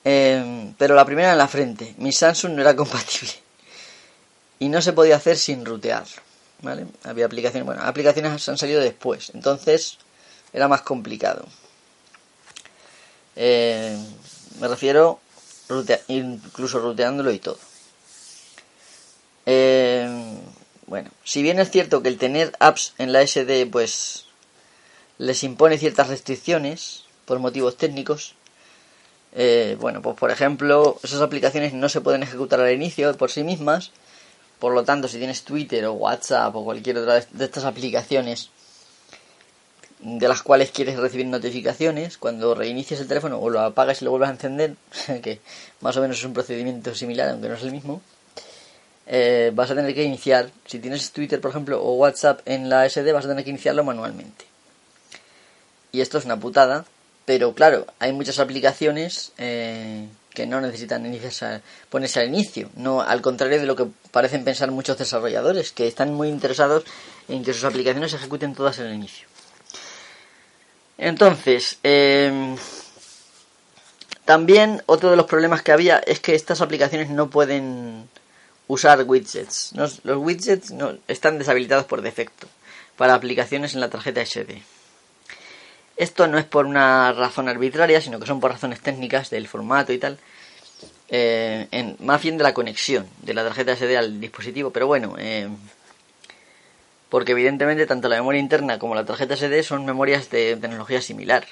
[0.06, 3.34] Eh, pero la primera en la frente, mi Samsung no era compatible.
[4.60, 6.22] Y no se podía hacer sin rutearlo.
[6.62, 6.88] ¿Vale?
[7.04, 9.32] Había aplicaciones, bueno, aplicaciones han salido después.
[9.34, 9.98] Entonces,
[10.54, 11.46] era más complicado.
[13.36, 13.98] Eh,
[14.60, 15.20] me refiero
[16.08, 17.60] incluso ruteándolo y todo.
[19.46, 20.08] Eh,
[20.88, 24.26] bueno, si bien es cierto que el tener apps en la SD pues
[25.18, 28.36] les impone ciertas restricciones por motivos técnicos,
[29.34, 33.44] eh, bueno, pues por ejemplo, esas aplicaciones no se pueden ejecutar al inicio por sí
[33.44, 33.92] mismas,
[34.60, 38.50] por lo tanto, si tienes Twitter o WhatsApp o cualquier otra de estas aplicaciones
[40.00, 44.12] de las cuales quieres recibir notificaciones, cuando reinicies el teléfono o lo apagas y lo
[44.12, 44.76] vuelvas a encender,
[45.22, 45.40] que
[45.82, 48.02] más o menos es un procedimiento similar, aunque no es el mismo,
[49.08, 52.88] eh, vas a tener que iniciar, si tienes Twitter, por ejemplo, o WhatsApp en la
[52.88, 54.46] SD, vas a tener que iniciarlo manualmente.
[55.92, 56.86] Y esto es una putada,
[57.26, 63.22] pero claro, hay muchas aplicaciones eh, que no necesitan iniciarse, ponerse al inicio, no al
[63.22, 66.84] contrario de lo que parecen pensar muchos desarrolladores, que están muy interesados
[67.28, 69.29] en que sus aplicaciones se ejecuten todas al inicio.
[71.00, 72.56] Entonces, eh,
[74.26, 78.08] también otro de los problemas que había es que estas aplicaciones no pueden
[78.68, 79.72] usar widgets.
[79.74, 80.74] Los widgets
[81.08, 82.48] están deshabilitados por defecto
[82.98, 84.62] para aplicaciones en la tarjeta SD.
[85.96, 89.94] Esto no es por una razón arbitraria, sino que son por razones técnicas del formato
[89.94, 90.20] y tal.
[91.08, 94.72] Eh, en, más bien de la conexión de la tarjeta SD al dispositivo.
[94.72, 95.50] Pero bueno, eh,
[97.10, 101.46] porque evidentemente tanto la memoria interna como la tarjeta SD son memorias de tecnología similar.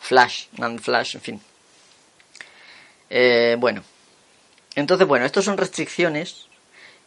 [0.00, 1.40] Flash, NAND flash, en fin.
[3.08, 3.84] Eh, bueno,
[4.74, 6.46] entonces, bueno, estas son restricciones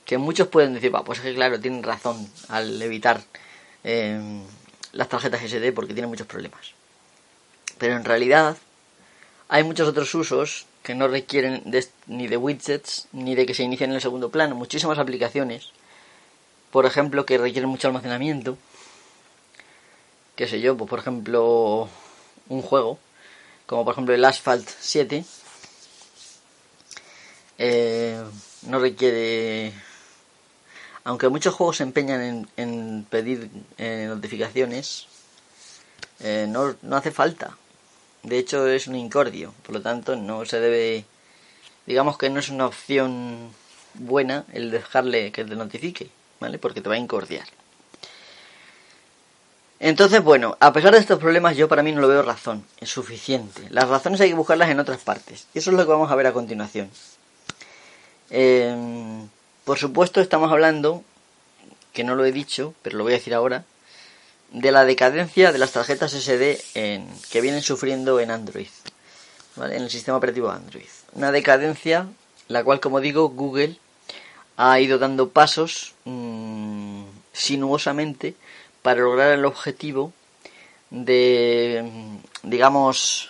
[0.06, 3.22] que muchos pueden decir, va, pues es que claro, tienen razón al evitar
[3.84, 4.20] eh,
[4.94, 6.74] las tarjetas SD porque tienen muchos problemas.
[7.78, 8.56] Pero en realidad
[9.50, 13.64] hay muchos otros usos que no requieren de, ni de widgets ni de que se
[13.64, 14.56] inicien en el segundo plano.
[14.56, 15.72] Muchísimas aplicaciones
[16.76, 18.58] por ejemplo, que requieren mucho almacenamiento.
[20.36, 21.88] Qué sé yo, pues por ejemplo,
[22.50, 23.00] un juego,
[23.66, 25.24] como por ejemplo el Asphalt 7,
[27.60, 28.22] eh,
[28.64, 29.72] no requiere.
[31.06, 35.08] Aunque muchos juegos se empeñan en, en pedir eh, notificaciones,
[36.20, 37.56] eh, no, no hace falta.
[38.24, 41.06] De hecho, es un incordio, por lo tanto, no se debe.
[41.86, 43.54] Digamos que no es una opción
[43.94, 46.10] buena el dejarle que te notifique.
[46.40, 46.58] ¿Vale?
[46.58, 47.48] Porque te va a incordiar.
[49.80, 52.90] Entonces, bueno, a pesar de estos problemas, yo para mí no lo veo razón, es
[52.90, 53.68] suficiente.
[53.70, 55.48] Las razones hay que buscarlas en otras partes.
[55.54, 56.90] Y eso es lo que vamos a ver a continuación.
[58.30, 58.74] Eh,
[59.66, 61.04] por supuesto, estamos hablando,
[61.92, 63.66] que no lo he dicho, pero lo voy a decir ahora,
[64.52, 68.68] de la decadencia de las tarjetas SD en, que vienen sufriendo en Android,
[69.56, 69.76] ¿vale?
[69.76, 70.86] en el sistema operativo Android.
[71.14, 72.08] Una decadencia,
[72.48, 73.78] la cual, como digo, Google
[74.58, 77.04] ha ido dando pasos mmm,
[77.34, 78.36] sinuosamente
[78.82, 80.14] para lograr el objetivo
[80.90, 81.84] de,
[82.44, 83.30] digamos,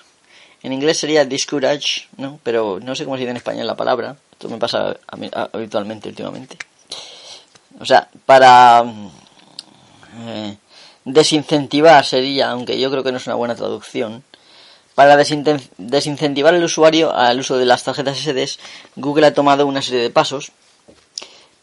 [0.62, 2.40] en inglés sería discourage, ¿no?
[2.44, 4.18] Pero no sé cómo se dice en español la palabra.
[4.32, 6.58] Esto me pasa a a- habitualmente últimamente.
[7.80, 8.84] O sea, para
[10.20, 10.58] eh,
[11.06, 14.24] desincentivar sería, aunque yo creo que no es una buena traducción,
[14.96, 18.48] para desincentivar al usuario al uso de las tarjetas SD,
[18.96, 20.52] Google ha tomado una serie de pasos,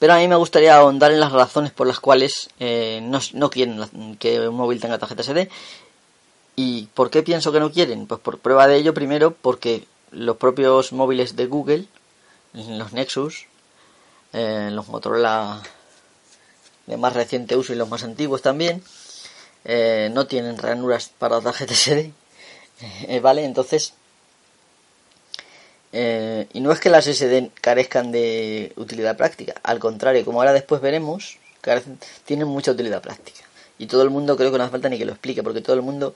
[0.03, 4.17] pero a mí me gustaría ahondar en las razones por las cuales eh, no, quieren
[4.19, 5.49] que un móvil tenga tarjeta SD.
[6.57, 8.09] ¿Y por qué pienso que no quieren?
[8.09, 11.85] Pues por prueba de ello, primero, porque los propios móviles de Google,
[12.53, 13.47] los Nexus,
[14.33, 15.63] eh, los Motorola
[16.89, 18.83] de más reciente uso y los más antiguos también,
[19.65, 22.13] eh, no tienen ranuras para tarjeta SD.
[23.23, 23.45] ¿Vale?
[23.45, 23.95] Entonces,
[25.93, 30.53] eh, y no es que las SD carezcan de utilidad práctica, al contrario, como ahora
[30.53, 33.41] después veremos, carecen- tienen mucha utilidad práctica.
[33.79, 35.75] Y todo el mundo creo que no hace falta ni que lo explique, porque todo
[35.77, 36.15] el mundo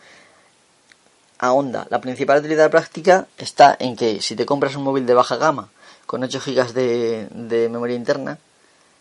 [1.38, 1.86] ahonda.
[1.90, 5.68] La principal utilidad práctica está en que si te compras un móvil de baja gama
[6.06, 8.38] con 8 GB de, memoria interna,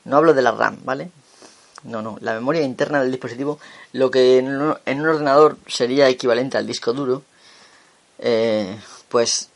[0.06, 1.10] no hablo de la RAM, ¿vale?
[1.84, 3.60] No, no, la memoria interna del dispositivo,
[3.94, 7.22] lo que en un, en un ordenador sería equivalente al disco duro,
[8.20, 8.76] eh,
[9.10, 9.50] pues,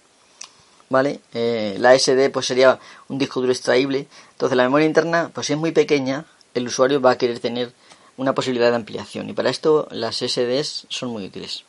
[0.90, 1.20] ¿vale?
[1.34, 4.08] Eh, la SD pues sería un disco duro extraíble.
[4.32, 7.72] Entonces la memoria interna, pues si es muy pequeña, el usuario va a querer tener
[8.18, 9.30] una posibilidad de ampliación.
[9.30, 11.64] Y para esto las SDs son muy útiles.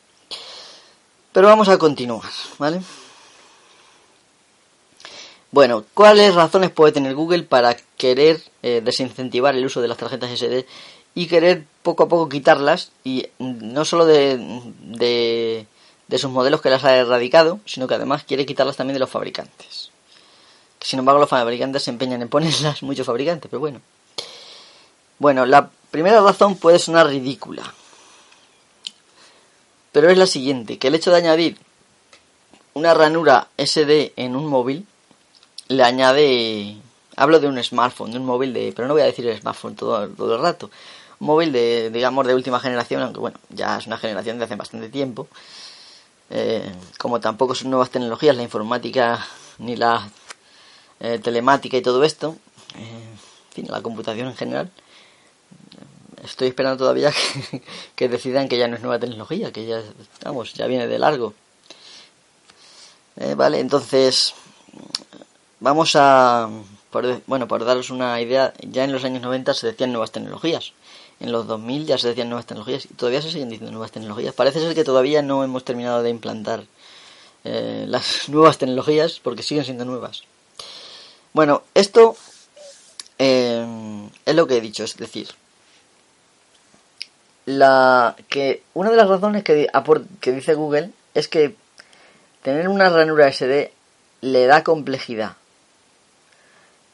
[1.31, 2.81] Pero vamos a continuar, ¿vale?
[5.51, 10.31] Bueno, ¿cuáles razones puede tener Google para querer eh, desincentivar el uso de las tarjetas
[10.31, 10.65] SD
[11.13, 14.37] y querer poco a poco quitarlas y mm, no solo de,
[14.81, 15.67] de,
[16.11, 19.09] de sus modelos que las ha erradicado, sino que además quiere quitarlas también de los
[19.09, 19.89] fabricantes?
[20.77, 23.81] Que sin embargo los fabricantes se empeñan en ponerlas, muchos fabricantes, pero bueno.
[25.17, 27.63] Bueno, la primera razón puede sonar ridícula,
[29.91, 31.57] pero es la siguiente, que el hecho de añadir
[32.73, 34.85] una ranura SD en un móvil
[35.67, 36.77] le añade
[37.15, 39.75] hablo de un smartphone, de un móvil de, pero no voy a decir el smartphone
[39.75, 40.71] todo, todo el rato,
[41.19, 44.55] un móvil de, digamos, de última generación, aunque bueno, ya es una generación de hace
[44.55, 45.27] bastante tiempo,
[46.31, 49.27] eh, como tampoco son nuevas tecnologías, la informática
[49.59, 50.09] ni la
[50.99, 52.37] eh, telemática y todo esto,
[52.75, 54.71] eh, en fin, la computación en general,
[56.23, 57.11] estoy esperando todavía
[57.95, 59.81] que, decidan que ya no es nueva tecnología, que ya,
[60.23, 61.33] vamos, ya viene de largo.
[63.17, 64.33] Eh, vale, entonces,
[65.59, 66.49] vamos a,
[66.91, 70.73] por, bueno, por daros una idea, ya en los años 90 se decían nuevas tecnologías.
[71.21, 74.33] En los 2000 ya se decían nuevas tecnologías y todavía se siguen diciendo nuevas tecnologías.
[74.33, 76.63] Parece ser que todavía no hemos terminado de implantar
[77.43, 80.23] eh, las nuevas tecnologías porque siguen siendo nuevas.
[81.33, 82.17] Bueno, esto
[83.19, 85.29] eh, es lo que he dicho, es decir,
[87.45, 89.69] la que una de las razones que,
[90.31, 91.55] dice Google es que
[92.41, 93.71] tener una ranura SD
[94.21, 95.37] le da complejidad.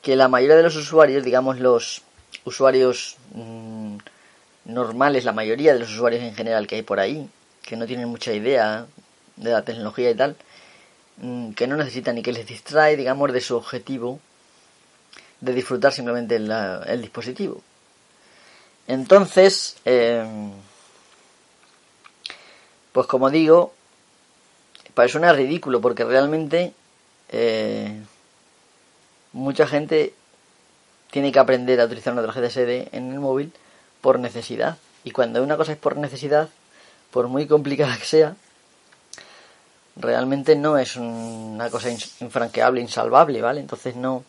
[0.01, 2.01] Que la mayoría de los usuarios, digamos los
[2.45, 3.97] usuarios mmm,
[4.67, 7.27] normales, la mayoría de los usuarios en general que hay por ahí,
[7.63, 8.85] que no tienen mucha idea
[9.35, 10.35] de la tecnología y tal,
[11.17, 14.19] mmm, que no necesitan ni que les distrae, digamos, de su objetivo
[15.39, 17.61] de disfrutar simplemente la, el dispositivo.
[18.87, 20.25] Entonces, eh,
[22.91, 23.73] pues como digo,
[24.93, 26.73] pues suena ridículo porque realmente
[27.29, 28.01] eh,
[29.33, 30.13] mucha gente
[31.11, 33.53] tiene que aprender a utilizar una tarjeta SD en el móvil
[34.07, 34.77] por necesidad.
[35.03, 36.47] Y cuando una cosa es por necesidad,
[37.11, 38.37] por muy complicada que sea,
[39.97, 43.59] realmente no es una cosa infranqueable, insalvable, ¿vale?
[43.59, 44.23] Entonces no,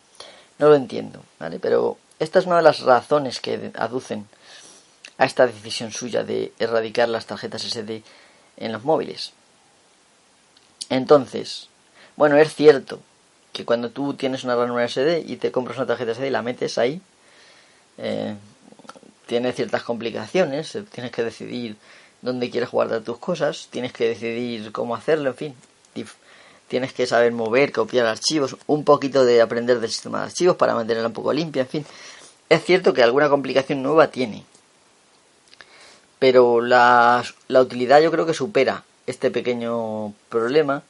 [0.59, 1.61] no lo entiendo, ¿vale?
[1.61, 4.27] Pero esta es una de las razones que aducen
[5.17, 8.03] a esta decisión suya de erradicar las tarjetas SD
[8.57, 9.33] en los móviles.
[10.91, 11.69] Entonces,
[12.17, 12.99] bueno, es cierto
[13.53, 16.43] que cuando tú tienes una ranura SD y te compras una tarjeta SD y la
[16.43, 17.01] metes ahí,
[17.97, 18.35] eh,
[19.29, 21.77] tiene ciertas complicaciones, tienes que decidir
[22.23, 25.55] dónde quieres guardar tus cosas, tienes que decidir cómo hacerlo, en fin,
[26.67, 30.75] tienes que saber mover, copiar archivos, un poquito de aprender del sistema de archivos para
[30.75, 31.87] mantenerla un poco limpia, en fin.
[32.49, 34.45] Es cierto que alguna complicación nueva tiene,
[36.19, 40.83] pero la, la utilidad yo creo que supera este pequeño problema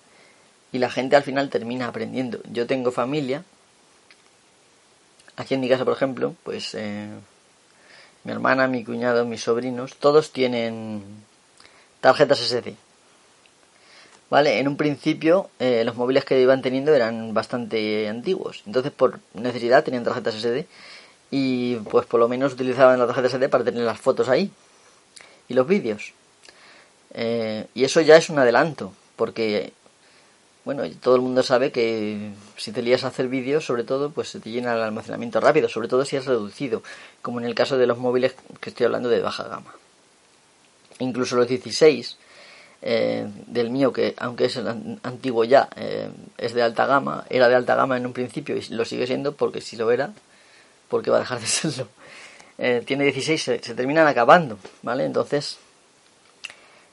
[0.71, 2.39] y la gente al final termina aprendiendo.
[2.53, 3.43] Yo tengo familia,
[5.35, 7.11] aquí en mi casa por ejemplo, pues eh,
[8.25, 11.03] mi hermana, mi cuñado, mis sobrinos, todos tienen
[12.01, 12.75] tarjetas SD.
[14.31, 14.59] ¿Vale?
[14.59, 19.85] En un principio eh, los móviles que iban teniendo eran bastante antiguos, entonces por necesidad
[19.85, 20.67] tenían tarjetas SD
[21.31, 24.51] y pues por lo menos utilizaban las tarjetas SD para tener las fotos ahí
[25.49, 26.13] y los vídeos.
[27.15, 29.73] Eh, y eso ya es un adelanto, porque
[30.69, 34.29] bueno, todo el mundo sabe que si te lías a hacer vídeos, sobre todo, pues
[34.29, 36.83] se te llena el almacenamiento rápido, sobre todo si es reducido,
[37.23, 39.75] como en el caso de los móviles que estoy hablando de baja gama.
[40.99, 42.19] Incluso los 16
[42.83, 44.59] eh, del mío, que aunque es
[45.05, 48.63] antiguo ya, eh, es de alta gama, era de alta gama en un principio y
[48.69, 50.13] lo sigue siendo porque si lo era,
[50.91, 51.89] porque va a dejar de serlo.
[52.59, 55.07] Eh, tiene 16, se, se, terminan acabando, ¿vale?
[55.07, 55.57] Entonces,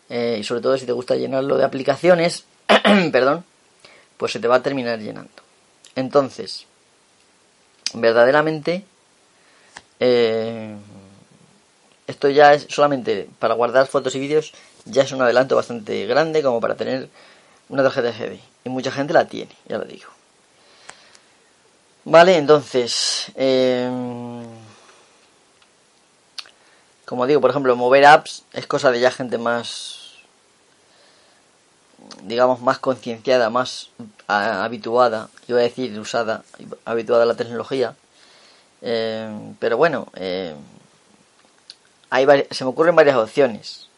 [0.10, 2.46] y sobre todo si te gusta llenarlo de aplicaciones,
[3.12, 3.44] perdón,
[4.18, 5.44] pues se te va a terminar llenando.
[5.96, 6.66] Entonces,
[7.94, 8.86] verdaderamente,
[12.08, 14.54] esto ya es solamente para guardar fotos y vídeos
[14.86, 17.10] ya es un adelanto bastante grande como para tener
[17.70, 18.40] una tarjeta SD.
[18.64, 20.10] Y mucha gente la tiene, ya lo digo.
[22.06, 24.44] Vale, entonces, em,
[27.06, 30.05] como digo, por ejemplo, mover apps es cosa de ya gente más,
[32.24, 33.90] digamos, más concienciada, más
[34.28, 36.44] habituada, iba a decir usada,
[36.86, 37.96] habituada a la tecnología.
[38.82, 40.56] Em, pero bueno, em,
[42.10, 43.90] hay se me ocurren varias opciones.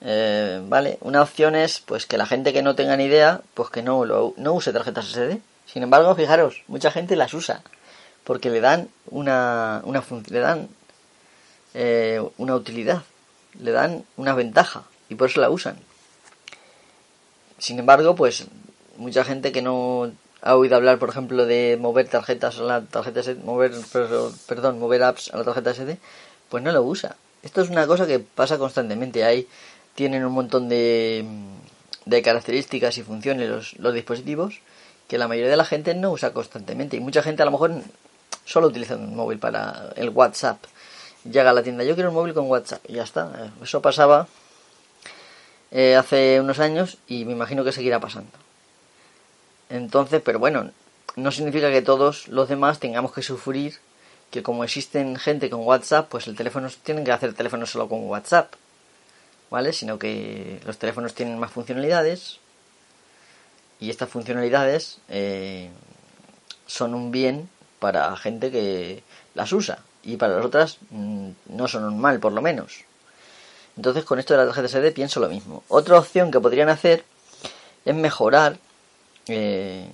[0.00, 3.70] Eh, vale, una opción es pues que la gente que no tenga ni idea, pues
[3.70, 5.40] que no, lo, no use tarjetas SD.
[5.66, 7.62] Sin embargo, fijaros, mucha gente las usa
[8.28, 10.68] porque le dan una, una le dan
[11.72, 13.02] eh, una utilidad,
[13.58, 15.78] le dan una ventaja y por eso la usan.
[17.58, 18.46] Sin embargo, pues
[18.96, 20.10] mucha gente que no
[20.42, 23.72] ha oído hablar, por ejemplo, de mover tarjetas a la tarjeta SD, mover,
[24.46, 25.98] perdón, mover apps a la tarjeta SD,
[26.48, 27.16] pues no lo usa.
[27.42, 29.24] Esto es una cosa que pasa constantemente.
[29.24, 29.48] Hay
[29.98, 31.24] tienen un montón de,
[32.04, 34.60] de características y funciones los, los, dispositivos
[35.08, 37.72] que la mayoría de la gente no usa constantemente y mucha gente a lo mejor
[38.44, 40.62] solo utiliza un móvil para el WhatsApp
[41.24, 44.28] llega a la tienda yo quiero un móvil con WhatsApp y ya está eso pasaba
[45.70, 48.32] eh, hace unos años y me imagino que seguirá pasando
[49.70, 50.70] entonces pero bueno
[51.16, 53.78] no significa que todos los demás tengamos que sufrir
[54.30, 58.04] que como existen gente con WhatsApp pues el teléfono tienen que hacer teléfono solo con
[58.04, 58.54] WhatsApp
[59.50, 59.72] ¿vale?
[59.72, 62.38] Sino que los teléfonos tienen más funcionalidades
[63.80, 65.70] y estas funcionalidades eh,
[66.66, 67.48] son un bien
[67.78, 69.02] para gente que
[69.34, 72.84] las usa y para las otras mm, no son un mal, por lo menos.
[73.78, 75.62] Entonces con esto de la tarjeta SD pienso lo mismo.
[75.68, 77.04] Otra opción que podrían hacer
[77.84, 78.58] es mejorar
[79.28, 79.88] eh,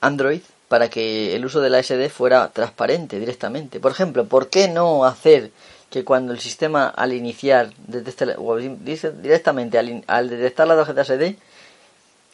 [0.00, 3.78] Android para que el uso de la SD fuera transparente directamente.
[3.78, 5.52] Por ejemplo, ¿por qué no hacer
[5.88, 8.34] que cuando el sistema al iniciar detecte,
[9.22, 11.36] directamente al, detectar la tarjeta SD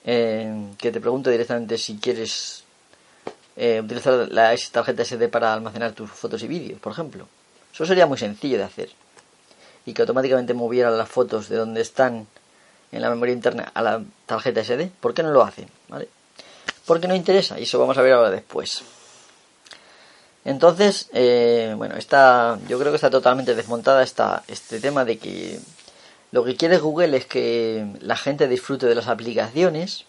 [0.05, 2.65] que te pregunto directamente si quieres
[3.57, 7.29] eh, utilizar la tarjeta SD para almacenar tus fotos y vídeos, por ejemplo.
[7.75, 9.02] Eso sería muy sencillo de hacer.
[9.85, 12.27] Y que automáticamente moviera las fotos de donde están
[12.93, 14.91] en la memoria interna a la tarjeta SD.
[15.01, 15.69] ¿Por qué no lo hacen?
[15.89, 16.09] ¿Vale?
[16.87, 17.59] Porque no interesa.
[17.59, 18.83] Y eso vamos a ver ahora después.
[20.45, 25.61] Entonces, eh, bueno, está, yo creo que está totalmente desmontada esta, este tema de que
[26.33, 30.05] lo que quiere Google es que la gente disfrute de las aplicaciones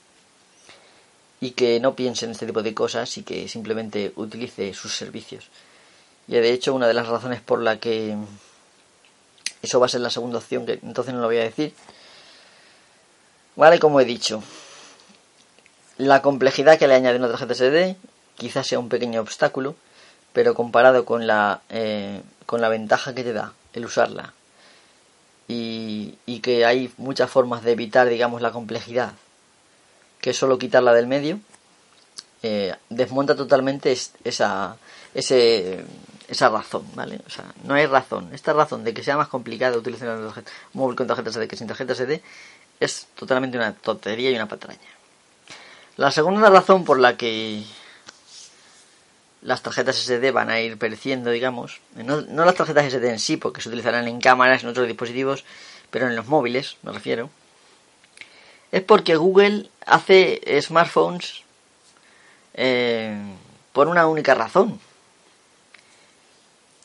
[1.40, 5.50] y que no piense en este tipo de cosas y que simplemente utilice sus servicios.
[6.28, 8.16] Y de hecho, una de las razones por la que
[9.64, 11.74] eso va a ser la segunda opción, que entonces no lo voy a decir.
[13.56, 14.44] Vale, como he dicho,
[15.98, 17.96] la complejidad que le añade una tarjeta SD
[18.38, 19.76] quizás sea un pequeño obstáculo
[20.34, 24.34] pero comparado con la, eh, con la ventaja que te da el usarla
[25.48, 29.14] y, y, que hay muchas formas de evitar, digamos, la complejidad,
[30.22, 31.40] que es solo quitarla del medio,
[32.42, 34.78] eh, desmonta totalmente esa,
[35.14, 35.84] ese,
[36.28, 37.20] esa razón, ¿vale?
[37.26, 38.30] O sea, no hay razón.
[38.34, 40.34] Esta razón de que sea más complicado utilizar un
[40.74, 42.22] móvil con tarjeta SD que sin tarjeta SD
[42.80, 44.80] es totalmente una tontería y una patraña.
[45.98, 47.64] La segunda razón por la que
[49.44, 51.82] las tarjetas SD van a ir pereciendo, digamos.
[51.96, 55.44] No, las tarjetas SD en sí, porque se utilizarán en cámaras, en otros dispositivos,
[55.92, 57.30] pero en los móviles, me refiero.
[58.72, 61.44] Es porque Google hace smartphones
[62.56, 63.16] eh,
[63.72, 64.80] por una única razón.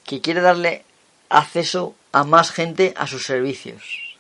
[0.08, 0.84] Que quiere darle
[1.28, 4.16] acceso a más gente a sus servicios.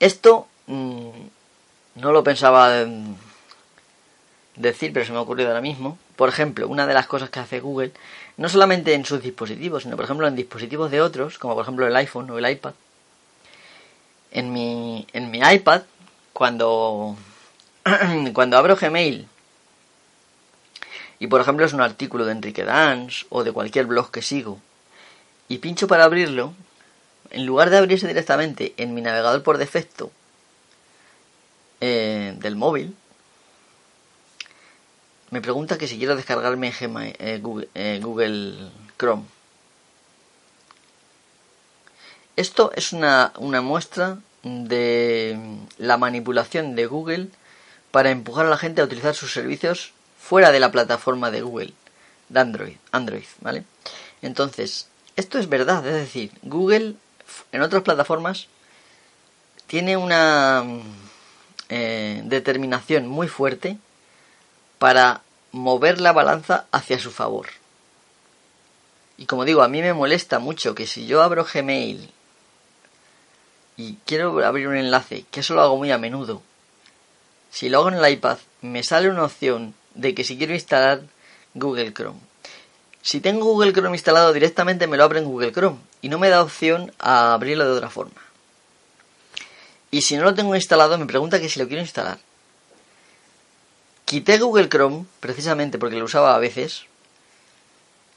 [0.00, 1.10] Esto mm,
[1.96, 2.86] no lo pensaba
[4.56, 7.38] decir, pero se me ha ocurrido ahora mismo por ejemplo, una de las cosas que
[7.38, 7.92] hace Google,
[8.38, 11.86] no solamente en sus dispositivos, sino por ejemplo en dispositivos de otros, como por ejemplo
[11.86, 12.74] el iPhone o el iPad.
[14.32, 15.82] En mi, en mi iPad,
[16.32, 17.16] cuando,
[18.34, 19.28] cuando abro Gmail
[21.18, 24.60] y por ejemplo es un artículo de Enrique Dance o de cualquier blog que sigo
[25.48, 26.52] y pincho para abrirlo,
[27.30, 30.10] en lugar de abrirse directamente en mi navegador por defecto,
[31.80, 32.94] eh, del móvil
[35.30, 39.24] me pregunta que si quiero descargarme eh, Google, eh, Google, Chrome.
[42.36, 45.38] Esto es una, una muestra de
[45.76, 47.28] la manipulación de Google
[47.90, 51.72] para empujar a la gente a utilizar sus servicios fuera de la plataforma de Google,
[52.28, 53.64] de Android, Android, ¿vale?
[54.20, 56.94] Entonces, esto es verdad, es decir, Google
[57.52, 58.48] en otras plataformas
[59.66, 60.64] tiene una
[61.68, 63.78] eh, determinación muy fuerte
[64.78, 67.48] para mover la balanza hacia su favor.
[69.16, 72.10] Y como digo, a mí me molesta mucho que si yo abro Gmail
[73.76, 76.42] y quiero abrir un enlace, que eso lo hago muy a menudo,
[77.50, 81.02] si lo hago en el iPad, me sale una opción de que si quiero instalar
[81.54, 82.20] Google Chrome.
[83.02, 86.28] Si tengo Google Chrome instalado directamente me lo abre en Google Chrome y no me
[86.28, 88.22] da opción a abrirlo de otra forma.
[89.90, 92.18] Y si no lo tengo instalado me pregunta que si lo quiero instalar.
[94.04, 96.84] Quité Google Chrome precisamente porque lo usaba a veces.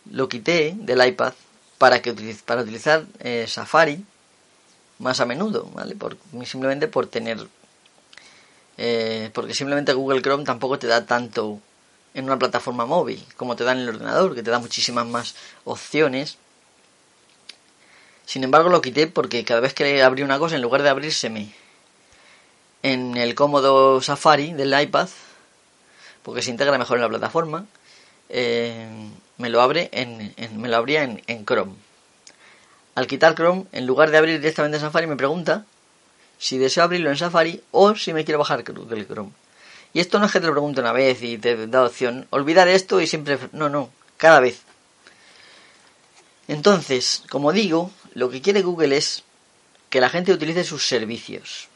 [0.09, 1.33] Lo quité del iPad
[1.79, 2.13] para que
[2.45, 4.05] para utilizar eh, Safari
[4.99, 5.95] más a menudo, ¿vale?
[5.95, 6.15] Por,
[6.45, 7.47] simplemente por tener
[8.77, 11.59] eh, porque simplemente Google Chrome tampoco te da tanto
[12.13, 15.35] en una plataforma móvil como te da en el ordenador, que te da muchísimas más
[15.63, 16.37] opciones.
[18.25, 21.53] Sin embargo, lo quité porque cada vez que abrí una cosa, en lugar de abrírseme
[22.83, 25.09] en el cómodo Safari del iPad,
[26.23, 27.65] porque se integra mejor en la plataforma,
[28.29, 28.87] eh,
[29.37, 31.75] me lo abre en, me lo abría en, en Chrome.
[32.95, 35.65] Al quitar Chrome, en lugar de abrir directamente Safari, me pregunta
[36.37, 39.31] si deseo abrirlo en Safari o si me quiero bajar Google Chrome.
[39.93, 42.27] Y esto no es que te lo pregunte una vez y te da opción.
[42.29, 43.37] Olvidar esto y siempre...
[43.51, 44.61] No, no, cada vez.
[46.47, 49.23] Entonces, como digo, lo que quiere Google es
[49.89, 51.67] que la gente utilice sus servicios.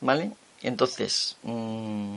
[0.00, 0.32] ¿Vale?
[0.62, 2.16] Entonces, mm,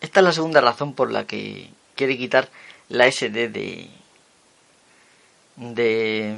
[0.00, 2.50] esta es la segunda razón por la que quiere quitar
[2.88, 3.88] la SD de,
[5.56, 6.36] de,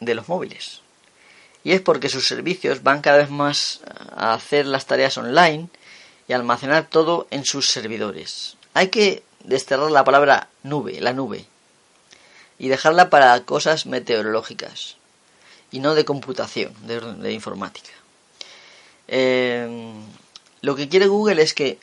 [0.00, 0.82] de los móviles
[1.64, 3.80] y es porque sus servicios van cada vez más
[4.16, 5.68] a hacer las tareas online
[6.28, 8.56] y almacenar todo en sus servidores.
[8.74, 11.46] Hay que desterrar la palabra nube, la nube,
[12.58, 14.96] y dejarla para cosas meteorológicas
[15.70, 17.90] y no de computación, de, informática.
[19.08, 19.92] Eh,
[20.60, 21.78] lo que quiere Google es que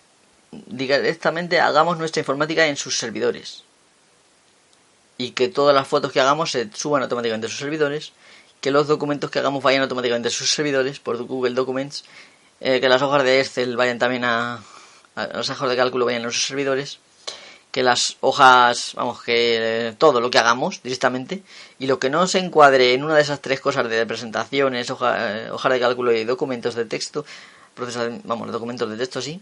[0.52, 3.64] directamente hagamos nuestra informática en sus servidores
[5.18, 8.14] y que todas las fotos que hagamos se suban automáticamente a sus servidores
[8.62, 12.04] que los documentos que hagamos vayan automáticamente a sus servidores por Google Documents,
[12.60, 14.64] eh, que las hojas de Excel vayan también a,
[15.34, 17.00] los hojas de cálculo vayan a los servidores,
[17.72, 21.44] que las hojas, vamos, que todo lo que hagamos directamente
[21.80, 25.16] y lo que no se encuadre en una de esas tres cosas de presentaciones, hoja,
[25.18, 27.26] eh, hojas de cálculo y documentos de texto,
[27.74, 29.42] procesos, vamos, documentos de texto sí,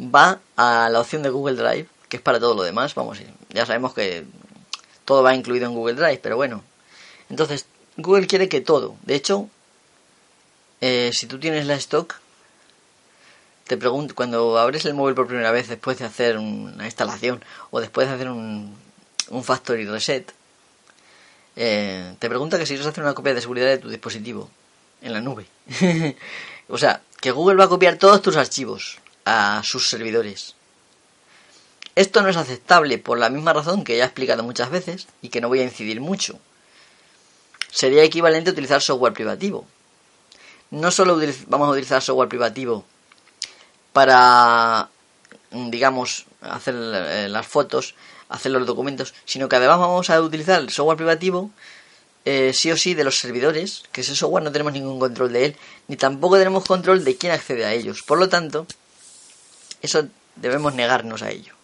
[0.00, 3.18] va a la opción de Google Drive, que es para todo lo demás, vamos,
[3.50, 4.24] ya sabemos que
[5.04, 6.62] todo va incluido en Google Drive, pero bueno.
[7.30, 8.96] Entonces, Google quiere que todo.
[9.02, 9.48] De hecho,
[10.80, 12.20] eh, si tú tienes la stock,
[13.68, 17.80] te pregunto, cuando abres el móvil por primera vez después de hacer una instalación o
[17.80, 18.74] después de hacer un,
[19.28, 20.32] un factory reset,
[21.54, 24.50] eh, te pregunta que si quieres hacer una copia de seguridad de tu dispositivo
[25.02, 25.46] en la nube.
[26.68, 30.54] o sea, que Google va a copiar todos tus archivos a sus servidores.
[31.94, 35.28] Esto no es aceptable por la misma razón que ya he explicado muchas veces y
[35.28, 36.38] que no voy a incidir mucho
[37.70, 39.66] sería equivalente a utilizar software privativo.
[40.70, 42.84] No solo vamos a utilizar software privativo
[43.98, 44.90] para,
[45.50, 47.96] digamos, hacer eh, las fotos,
[48.28, 51.50] hacer los documentos, sino que además vamos a utilizar el software privativo
[52.24, 55.46] eh, sí o sí de los servidores, que ese software no tenemos ningún control de
[55.46, 55.56] él,
[55.88, 58.04] ni tampoco tenemos control de quién accede a ellos.
[58.04, 58.68] Por lo tanto,
[59.82, 61.54] eso debemos negarnos a ello.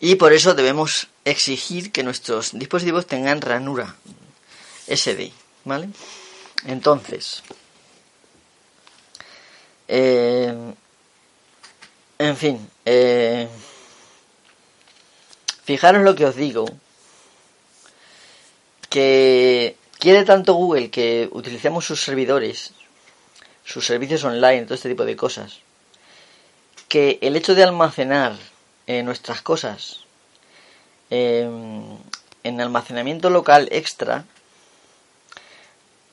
[0.00, 3.96] Y por eso debemos exigir que nuestros dispositivos tengan ranura,
[4.86, 5.30] SD,
[5.64, 5.90] ¿vale?
[6.64, 7.42] Entonces,
[9.88, 10.54] eh,
[12.18, 13.48] en fin, eh,
[15.64, 16.66] fijaros lo que os digo,
[18.88, 22.72] que quiere tanto Google que utilicemos sus servidores,
[23.64, 25.58] sus servicios online, todo este tipo de cosas,
[26.88, 28.36] que el hecho de almacenar
[28.86, 30.00] eh, nuestras cosas
[31.10, 34.24] en almacenamiento local extra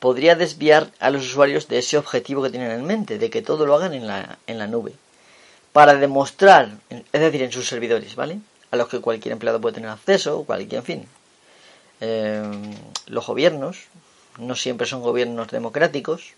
[0.02, 3.66] podría desviar a los usuarios de ese objetivo que tienen en mente, de que todo
[3.66, 4.94] lo hagan en la, en la nube.
[5.72, 8.40] Para demostrar, es decir, en sus servidores, ¿vale?
[8.72, 11.02] A los que cualquier empleado puede tener acceso, cualquier, en fin.
[12.02, 12.44] Eh,
[13.06, 13.86] los gobiernos,
[14.38, 16.34] no siempre son gobiernos democráticos,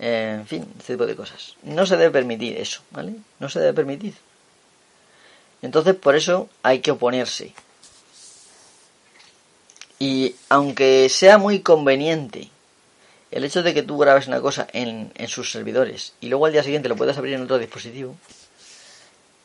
[0.00, 1.56] Eh, en fin, este tipo de cosas.
[1.62, 3.12] No se debe permitir eso, ¿vale?
[3.38, 4.14] No se debe permitir.
[5.60, 7.52] Entonces, por eso hay que oponerse.
[10.00, 12.48] Y aunque sea muy conveniente
[13.30, 16.52] el hecho de que tú grabes una cosa en, en sus servidores y luego al
[16.52, 18.16] día siguiente lo puedas abrir en otro dispositivo,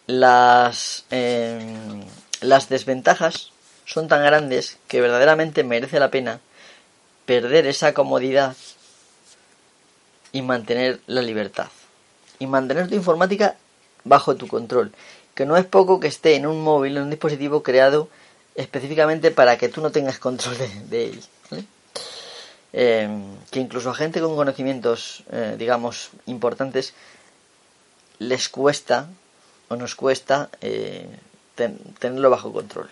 [0.08, 2.04] las, em,
[2.42, 3.52] las desventajas
[3.86, 6.40] son tan grandes que verdaderamente merece la pena
[7.26, 8.56] perder esa comodidad
[10.32, 11.68] y mantener la libertad.
[12.40, 13.56] Y mantener tu informática
[14.04, 14.92] bajo tu control.
[15.34, 18.10] Que no es poco que esté en un móvil, en un dispositivo creado
[18.56, 20.58] específicamente para que tú no tengas control
[20.90, 21.24] de, él.
[22.74, 26.94] Em, que incluso a gente con conocimientos, eh, digamos, importantes,
[28.20, 29.08] les cuesta
[29.70, 31.08] o nos cuesta eh,
[31.56, 32.90] tenerlo bajo control.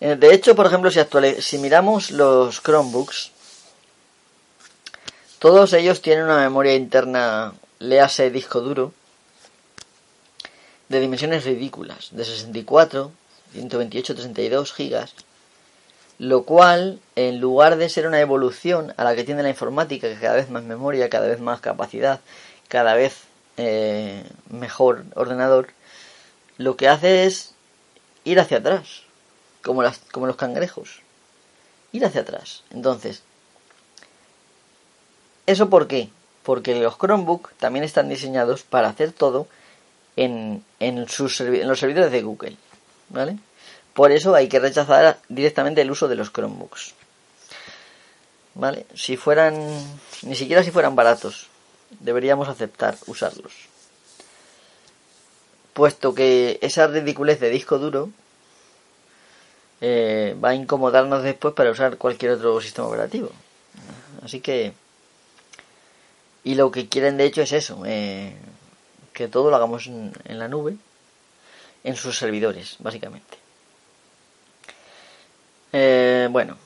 [0.00, 1.00] Eh, de hecho, por ejemplo, si,
[1.40, 3.32] si miramos los Chromebooks,
[5.38, 8.92] todos ellos tienen una memoria interna, léase disco duro,
[10.88, 13.12] de dimensiones ridículas, de 64,
[13.54, 15.14] 128, 32 gigas,
[16.18, 20.18] lo cual, en lugar de ser una evolución a la que tiene la informática, que
[20.18, 22.20] cada vez más memoria, cada vez más capacidad,
[22.68, 23.22] cada vez
[23.56, 25.68] eh, mejor ordenador,
[26.56, 27.54] lo que hace es
[28.24, 29.02] ir hacia atrás,
[29.62, 31.00] como, los cangrejos.
[31.92, 32.62] Ir hacia atrás.
[32.70, 33.22] Entonces,
[35.46, 36.10] ¿eso por qué?
[36.42, 39.46] Porque los Chromebook también están diseñados para hacer todo
[40.16, 42.56] en los servidores de Google.
[43.08, 43.38] ¿Vale?
[43.92, 46.94] Por eso hay que rechazar directamente el uso de los Chromebooks.
[48.54, 48.86] ¿Vale?
[48.94, 49.54] Si fueran,
[50.22, 51.48] ni siquiera si fueran baratos,
[52.00, 53.52] deberíamos aceptar usarlos.
[55.72, 58.10] Puesto que esa ridiculez de disco duro
[59.80, 63.30] eh, va a incomodarnos después para usar cualquier otro sistema operativo.
[64.22, 64.72] Así que...
[66.42, 68.34] Y lo que quieren de hecho es eso, eh,
[69.14, 70.76] que todo lo hagamos en, la nube,
[71.84, 73.38] en sus servidores, básicamente.
[75.72, 76.56] Eh, bueno.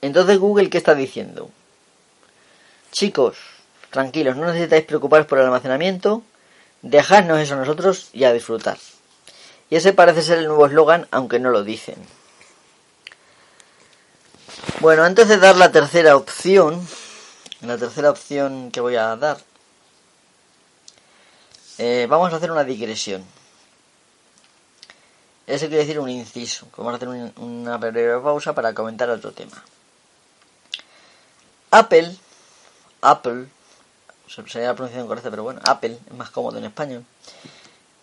[0.00, 1.50] Entonces Google, ¿qué está diciendo?
[2.92, 3.36] Chicos,
[3.90, 6.22] tranquilos, no necesitáis preocuparos por el almacenamiento,
[6.82, 8.78] dejadnos eso a nosotros y a disfrutar.
[9.68, 11.96] Y ese parece ser el nuevo eslogan, aunque no lo dicen.
[14.80, 16.86] Bueno, antes de dar la tercera opción,
[17.62, 19.38] la tercera opción que voy a dar,
[21.78, 23.24] eh, vamos a hacer una digresión.
[25.46, 26.66] Eso quiere decir un inciso.
[26.76, 29.62] Vamos a hacer una breve pausa para comentar otro tema.
[31.70, 32.16] Apple
[33.06, 33.46] Apple,
[34.26, 37.04] sería la pronunciación correcta, pero bueno, Apple es más cómodo en español,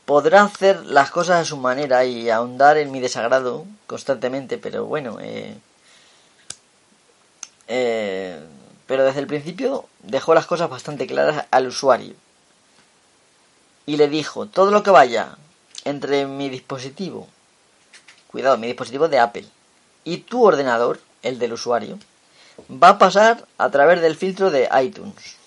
[0.05, 5.17] podrá hacer las cosas a su manera y ahondar en mi desagrado constantemente, pero bueno,
[5.19, 5.55] eh,
[7.67, 8.39] eh,
[8.87, 12.15] pero desde el principio dejó las cosas bastante claras al usuario
[13.85, 15.37] y le dijo todo lo que vaya
[15.83, 17.27] entre mi dispositivo,
[18.27, 19.45] cuidado, mi dispositivo de Apple
[20.03, 21.99] y tu ordenador, el del usuario,
[22.69, 25.37] va a pasar a través del filtro de iTunes.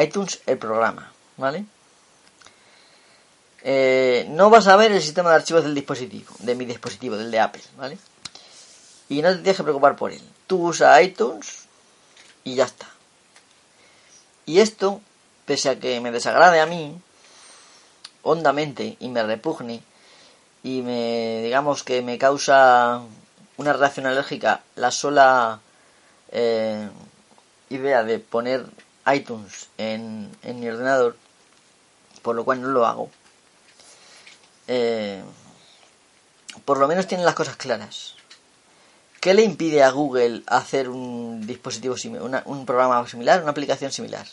[0.00, 1.64] iTunes, el programa, ¿vale?
[3.62, 7.30] Eh, no vas a ver el sistema de archivos del dispositivo, de mi dispositivo, del
[7.30, 7.98] de Apple, ¿vale?
[9.08, 10.22] Y no te tienes que preocupar por él.
[10.46, 11.64] Tú usa iTunes
[12.44, 12.88] y ya está.
[14.46, 15.00] Y esto,
[15.44, 16.98] pese a que me desagrade a mí,
[18.22, 19.82] hondamente, y me repugne,
[20.62, 23.00] y me, digamos que me causa
[23.56, 25.60] una reacción alérgica la sola
[26.30, 26.88] eh,
[27.70, 28.66] idea de poner
[29.12, 31.16] iTunes en, en, mi ordenador,
[32.22, 33.10] por lo cual no lo hago.
[34.68, 35.22] Eh,
[36.64, 38.14] por lo menos tienen las cosas claras.
[39.20, 44.26] ¿Qué le impide a Google hacer un dispositivo similar, un programa similar, una aplicación similar?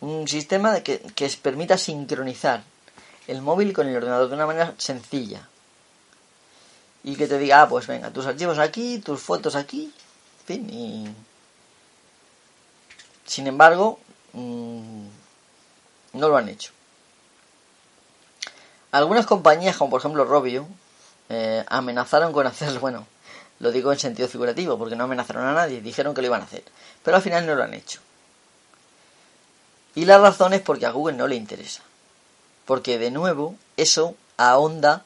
[0.00, 2.62] Un sistema que, que permita sincronizar
[3.26, 5.48] el móvil con el ordenador de una manera sencilla.
[7.02, 9.92] Y que te diga, ah, pues venga, tus archivos aquí, tus fotos aquí,
[10.48, 11.06] y...
[13.24, 13.98] Sin embargo,
[14.32, 15.06] mm,
[16.14, 16.72] no lo han hecho.
[18.92, 20.66] Algunas compañías, como por ejemplo Robio,
[21.28, 23.06] eh, amenazaron con hacerlo, bueno,
[23.58, 26.44] lo digo en sentido figurativo, porque no amenazaron a nadie, dijeron que lo iban a
[26.44, 26.64] hacer,
[27.02, 28.00] pero al final no lo han hecho.
[29.96, 31.82] Y la razón es porque a Google no le interesa.
[32.66, 35.04] Porque de nuevo, eso ahonda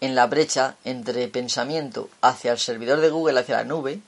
[0.00, 4.00] en la brecha entre pensamiento hacia el servidor de Google, hacia la nube,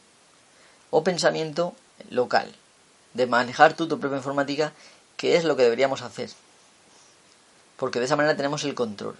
[0.90, 1.74] o pensamiento
[2.10, 2.54] local,
[3.14, 4.72] de manejar tú tu propia informática,
[5.16, 6.30] que es lo que deberíamos hacer.
[7.76, 9.16] Porque de esa manera tenemos el control.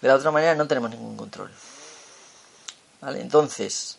[0.00, 1.50] De la otra manera no tenemos ningún control.
[3.02, 3.20] ¿Vale?
[3.20, 3.98] Entonces,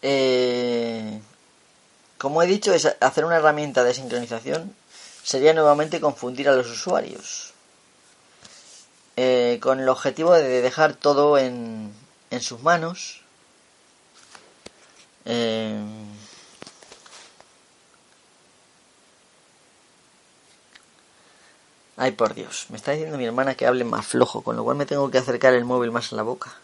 [0.00, 1.20] eh,
[2.18, 4.74] como he dicho, hacer una herramienta de sincronización
[5.22, 7.52] sería nuevamente confundir a los usuarios.
[9.16, 11.92] Eh, con el objetivo de dejar todo en,
[12.30, 13.22] en sus manos.
[15.24, 15.76] Eh,
[22.00, 24.76] Ay, por Dios, me está diciendo mi hermana que hable más flojo, con lo cual
[24.76, 26.54] me tengo que acercar el móvil más a la boca.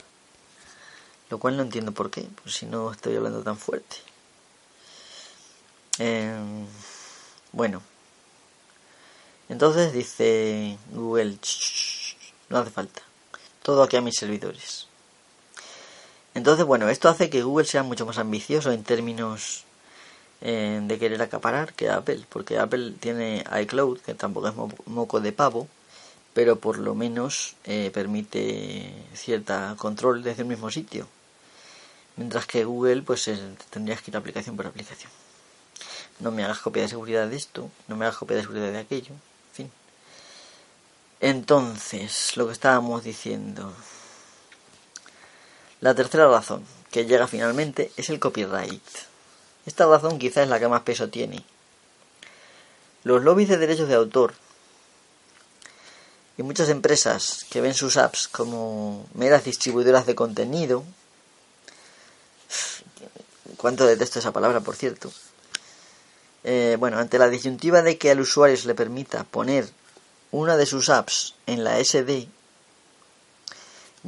[1.29, 3.97] Lo cual no entiendo por qué, pues si no estoy hablando tan fuerte.
[5.99, 6.34] Eh,
[7.53, 7.82] bueno,
[9.49, 11.38] entonces dice Google,
[12.49, 13.03] no hace falta,
[13.62, 14.88] todo aquí a mis servidores.
[16.34, 19.64] Entonces, bueno, esto hace que Google sea mucho más ambicioso en términos
[20.40, 24.55] eh, de querer acaparar que Apple, porque Apple tiene iCloud, que tampoco es
[24.86, 25.68] moco de pavo,
[26.32, 31.07] pero por lo menos eh, permite cierta control desde el mismo sitio.
[32.16, 33.30] Mientras que Google, pues
[33.70, 35.11] tendrías que ir aplicación por aplicación.
[36.21, 38.79] No me hagas copia de seguridad de esto, no me hagas copia de seguridad de
[38.79, 39.73] aquello, en fin.
[41.21, 43.73] Entonces, lo que estábamos diciendo.
[45.81, 48.83] La tercera razón que llega finalmente es el copyright.
[49.67, 51.45] Esta razón quizás es la que más peso tiene.
[53.03, 54.35] Los lobbies de derechos de autor
[56.37, 60.85] y muchas empresas que ven sus apps como meras distribuidoras de contenido,
[63.57, 65.12] cuánto detesto esa palabra, por cierto,
[66.45, 69.66] eh, bueno, ante la disyuntiva de que al usuario se le permita poner
[70.30, 72.28] una de sus apps en la SD,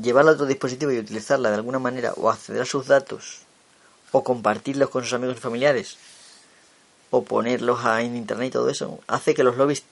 [0.01, 3.41] llevarla a otro dispositivo y utilizarla de alguna manera o acceder a sus datos
[4.13, 5.97] o compartirlos con sus amigos y familiares
[7.11, 9.85] o ponerlos en internet y todo eso, hace que los lobbies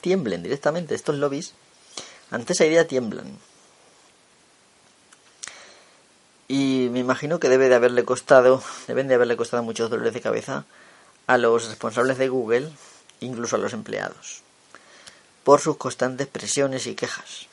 [0.00, 0.94] tiemblen directamente.
[0.94, 1.54] Estos lobbies,
[2.30, 3.26] ante esa idea, tiemblan.
[6.46, 10.20] Y me imagino que debe de haberle costado, deben de haberle costado muchos dolores de
[10.20, 10.64] cabeza
[11.26, 12.70] a los responsables de Google,
[13.20, 14.42] incluso a los empleados,
[15.44, 17.46] por sus constantes presiones y quejas.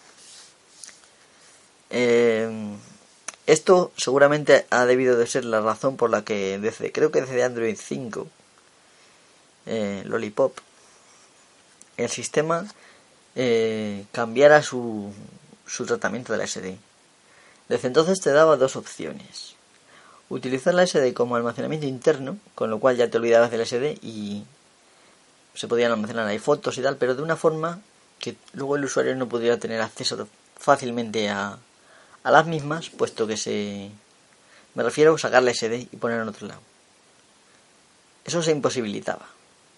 [1.89, 2.49] Eh,
[3.45, 7.43] esto seguramente ha debido de ser la razón por la que desde, creo que desde
[7.43, 8.27] Android 5,
[9.65, 10.57] eh, Lollipop,
[11.97, 12.65] el sistema
[13.35, 15.13] eh, cambiara su,
[15.65, 16.77] su tratamiento de la SD.
[17.67, 19.55] Desde entonces te daba dos opciones.
[20.29, 24.43] Utilizar la SD como almacenamiento interno, con lo cual ya te olvidabas del SD y
[25.53, 27.81] se podían almacenar ahí fotos y tal, pero de una forma
[28.19, 31.57] que luego el usuario no pudiera tener acceso fácilmente a,
[32.23, 33.91] a las mismas, puesto que se...
[34.75, 36.61] Me refiero a sacar la SD y poner en otro lado.
[38.25, 39.27] Eso se imposibilitaba,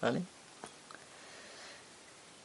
[0.00, 0.22] ¿vale?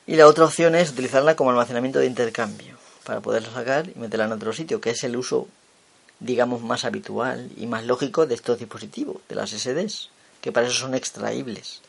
[0.07, 2.75] Y la otra opción es utilizarla como almacenamiento de intercambio,
[3.05, 5.47] para poderla sacar y meterla en otro sitio, que es el uso,
[6.21, 10.09] digamos, más habitual y más lógico de estos dispositivos, de las SDs,
[10.39, 11.81] que para eso son extraíbles.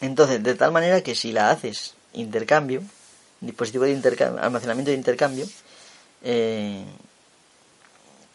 [0.00, 2.82] Entonces, de tal manera que si la haces intercambio,
[3.40, 5.46] dispositivo de intercambio, almacenamiento de intercambio,
[6.22, 6.84] eh,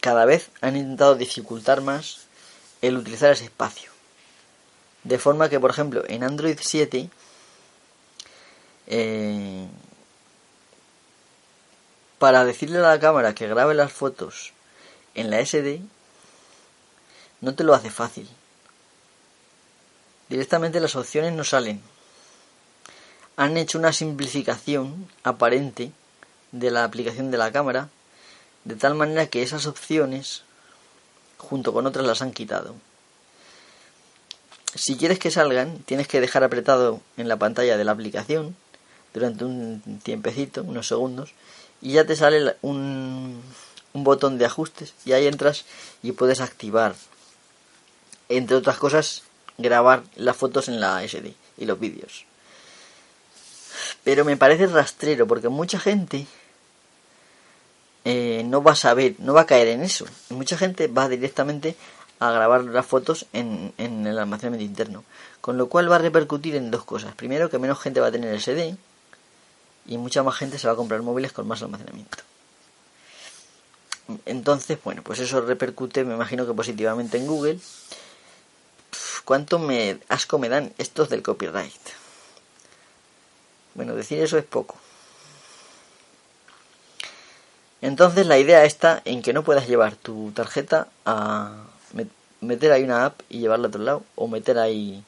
[0.00, 2.20] cada vez han intentado dificultar más
[2.82, 3.90] el utilizar ese espacio.
[5.02, 7.10] De forma que, por ejemplo, en Android 7,
[8.86, 9.66] eh,
[12.18, 14.52] para decirle a la cámara que grabe las fotos
[15.14, 15.80] en la SD,
[17.40, 18.28] no te lo hace fácil.
[20.28, 21.80] Directamente las opciones no salen.
[23.36, 25.92] Han hecho una simplificación aparente
[26.52, 27.90] de la aplicación de la cámara,
[28.64, 30.42] de tal manera que esas opciones,
[31.36, 32.74] junto con otras, las han quitado.
[34.74, 38.56] Si quieres que salgan, tienes que dejar apretado en la pantalla de la aplicación
[39.14, 41.32] durante un tiempecito, unos segundos,
[41.80, 43.42] y ya te sale un,
[43.92, 45.64] un botón de ajustes y ahí entras
[46.02, 46.94] y puedes activar,
[48.28, 49.22] entre otras cosas,
[49.58, 52.24] grabar las fotos en la SD y los vídeos.
[54.04, 56.26] Pero me parece rastrero porque mucha gente
[58.04, 60.06] eh, no va a saber, no va a caer en eso.
[60.30, 61.76] Mucha gente va directamente
[62.20, 65.04] a grabar las fotos en, en el almacenamiento interno.
[65.40, 67.14] Con lo cual va a repercutir en dos cosas.
[67.14, 68.76] Primero, que menos gente va a tener SD
[69.86, 72.18] y mucha más gente se va a comprar móviles con más almacenamiento.
[74.24, 77.58] Entonces, bueno, pues eso repercute, me imagino que positivamente en Google.
[79.24, 81.72] ¿Cuánto me asco me dan estos del copyright?
[83.74, 84.76] Bueno, decir eso es poco.
[87.82, 91.64] Entonces la idea está en que no puedas llevar tu tarjeta a
[92.40, 95.04] meter ahí una app y llevarla a otro lado o meter ahí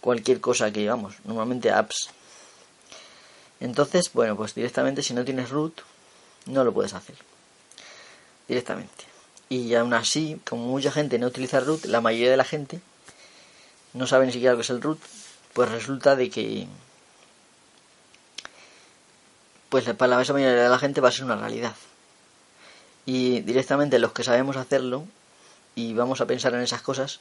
[0.00, 2.10] cualquier cosa que vamos, normalmente apps.
[3.62, 5.82] Entonces, bueno, pues directamente si no tienes root
[6.46, 7.14] no lo puedes hacer.
[8.48, 9.04] Directamente.
[9.48, 12.80] Y aún así, como mucha gente no utiliza root, la mayoría de la gente
[13.92, 14.98] no sabe ni siquiera lo que es el root,
[15.52, 16.66] pues resulta de que
[19.68, 21.76] pues para la mayoría de la gente va a ser una realidad.
[23.06, 25.06] Y directamente los que sabemos hacerlo
[25.76, 27.20] y vamos a pensar en esas cosas,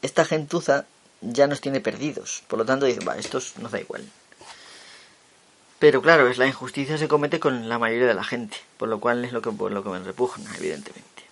[0.00, 0.86] esta gentuza
[1.20, 2.42] ya nos tiene perdidos.
[2.48, 4.02] Por lo tanto, dice, va, esto nos da igual.
[5.80, 9.00] Pero claro, es la injusticia se comete con la mayoría de la gente, por lo
[9.00, 11.24] cual es lo que, por lo que me repugna, evidentemente.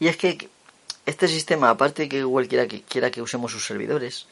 [0.00, 0.48] Y es que
[1.04, 4.26] este sistema, aparte de que Google quiera que, quiera que usemos sus servidores,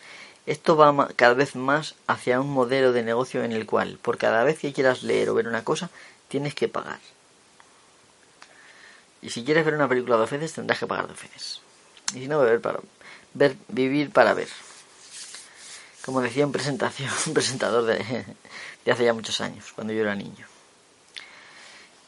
[0.46, 4.44] esto va cada vez más hacia un modelo de negocio en el cual, por cada
[4.44, 5.90] vez que quieras leer o ver una cosa,
[6.28, 7.00] tienes que pagar.
[9.20, 11.60] Y si quieres ver una película dos veces, tendrás que pagar dos veces.
[12.14, 12.80] Y si no, beber para
[13.34, 14.48] ver, vivir para ver.
[16.02, 18.24] Como decía un presentación, un presentador de,
[18.86, 20.46] de hace ya muchos años, cuando yo era niño.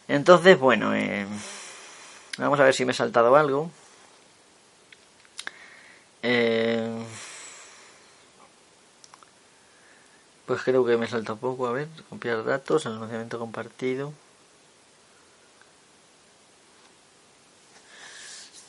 [0.07, 1.27] Entonces, bueno, eh,
[2.39, 3.71] vamos a ver si me he saltado algo.
[6.23, 7.05] Eh,
[10.47, 11.67] pues creo que me he saltado poco.
[11.67, 14.15] A ver, copiar datos, almacenamiento compartido.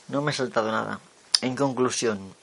[0.08, 1.00] No me he saltado nada.
[1.42, 2.34] En conclusión,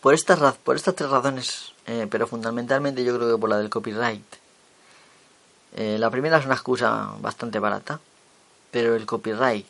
[0.00, 3.68] por estas, por estas tres razones, eh, pero fundamentalmente yo creo que por la del
[3.68, 4.43] copyright,
[5.74, 8.00] eh, la primera es una excusa bastante barata,
[8.70, 9.66] pero el copyright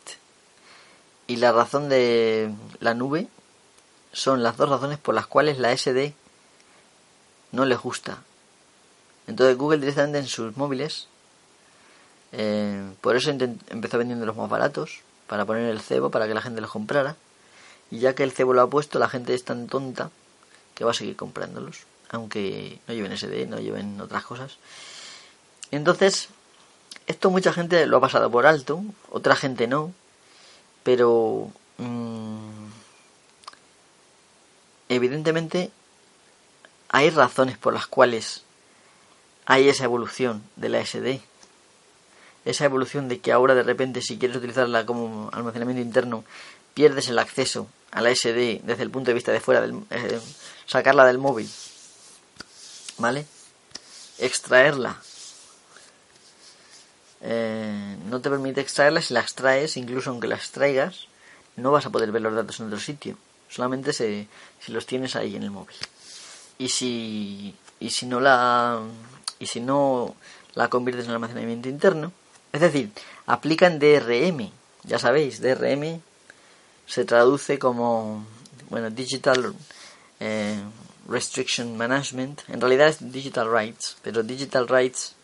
[1.27, 3.27] y la razón de la nube
[4.13, 6.13] son las dos razones por las cuales la SD
[7.51, 8.19] no le gusta.
[9.27, 11.07] Entonces Google directamente en sus móviles,
[12.31, 16.41] eh, por eso empezó vendiendo los más baratos, para poner el cebo, para que la
[16.41, 17.15] gente los comprara.
[17.91, 20.11] Y ya que el cebo lo ha puesto, la gente es tan tonta
[20.73, 24.57] que va a seguir comprándolos, aunque no lleven SD, no lleven otras cosas.
[25.75, 26.29] Entonces,
[27.07, 29.93] esto mucha gente lo ha pasado por alto, otra gente no,
[30.83, 32.67] pero mm,
[34.89, 35.71] evidentemente
[36.89, 38.43] hay razones por las cuales
[39.45, 41.21] hay esa evolución de la SD.
[42.45, 46.23] Esa evolución de que ahora de repente si quieres utilizarla como almacenamiento interno
[46.73, 50.19] pierdes el acceso a la SD desde el punto de vista de fuera, del, eh,
[50.65, 51.49] sacarla del móvil,
[52.97, 53.25] ¿vale?
[54.19, 55.01] Extraerla
[57.27, 59.01] eh, no te permite extraerla.
[59.01, 61.07] Si la extraes, incluso aunque la extraigas,
[61.55, 63.17] no vas a poder ver los datos en otro sitio.
[63.49, 64.27] Solamente si
[64.67, 65.75] los tienes ahí en el móvil.
[66.59, 68.79] Y si, y si no la
[69.39, 70.15] y si no
[70.53, 72.13] la conviertes en almacenamiento interno,
[72.53, 72.91] es decir,
[73.25, 74.51] aplican DRM.
[74.83, 76.01] Ya sabéis, DRM
[76.85, 78.25] se traduce como
[78.69, 79.53] bueno Digital
[80.19, 80.61] eh,
[81.09, 82.41] Restriction Management.
[82.49, 85.14] En realidad es Digital Rights, pero Digital Rights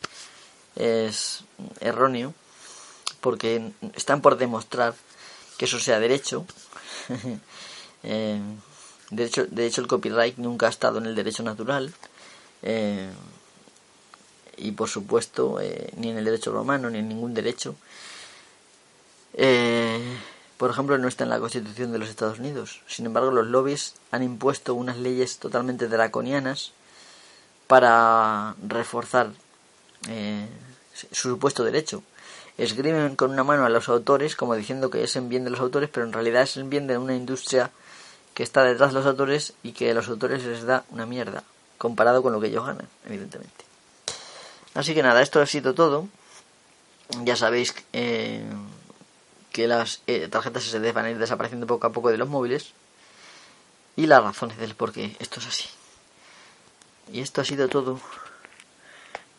[0.76, 1.44] es
[1.80, 2.34] erróneo
[3.22, 4.96] porque están por demostrar
[5.58, 6.46] que eso sea derecho.
[8.04, 8.42] Eh,
[9.12, 11.94] de, hecho, de hecho, el copyright nunca ha estado en el derecho natural.
[12.64, 13.12] Eh,
[14.58, 17.76] y por supuesto, eh, ni en el derecho romano, ni en ningún derecho.
[20.58, 22.82] por ejemplo, no está en la Constitución de los Estados Unidos.
[22.88, 26.72] Sin embargo, los lobbies han impuesto unas leyes totalmente draconianas
[27.68, 29.30] para reforzar
[30.08, 30.48] eh,
[30.94, 32.04] su supuesto derecho.
[32.58, 35.60] Escriben con una mano a los autores como diciendo que es en bien de los
[35.60, 37.72] autores, pero en realidad es en bien de una industria
[38.34, 41.44] que está detrás de los autores y que a los autores les da una mierda
[41.78, 43.66] comparado con lo que ellos ganan, evidentemente.
[44.74, 46.08] Así que nada, esto ha sido todo.
[47.24, 48.46] Ya sabéis eh,
[49.52, 52.74] que las eh, tarjetas SD van a ir desapareciendo poco a poco de los móviles
[53.96, 55.70] y las razones del por qué esto es así.
[57.12, 58.00] Y esto ha sido todo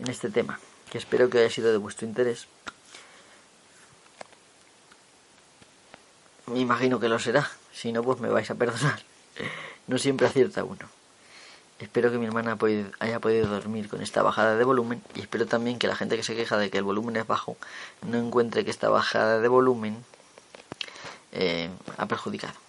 [0.03, 0.59] en este tema,
[0.91, 2.49] que espero que haya sido de vuestro interés.
[6.47, 9.01] Me imagino que lo será, si no, pues me vais a perdonar.
[9.87, 10.89] No siempre acierta uno.
[11.79, 12.59] Espero que mi hermana
[13.01, 16.23] haya podido dormir con esta bajada de volumen y espero también que la gente que
[16.23, 17.57] se queja de que el volumen es bajo
[18.07, 20.05] no encuentre que esta bajada de volumen
[21.33, 22.62] eh, ha perjudicado.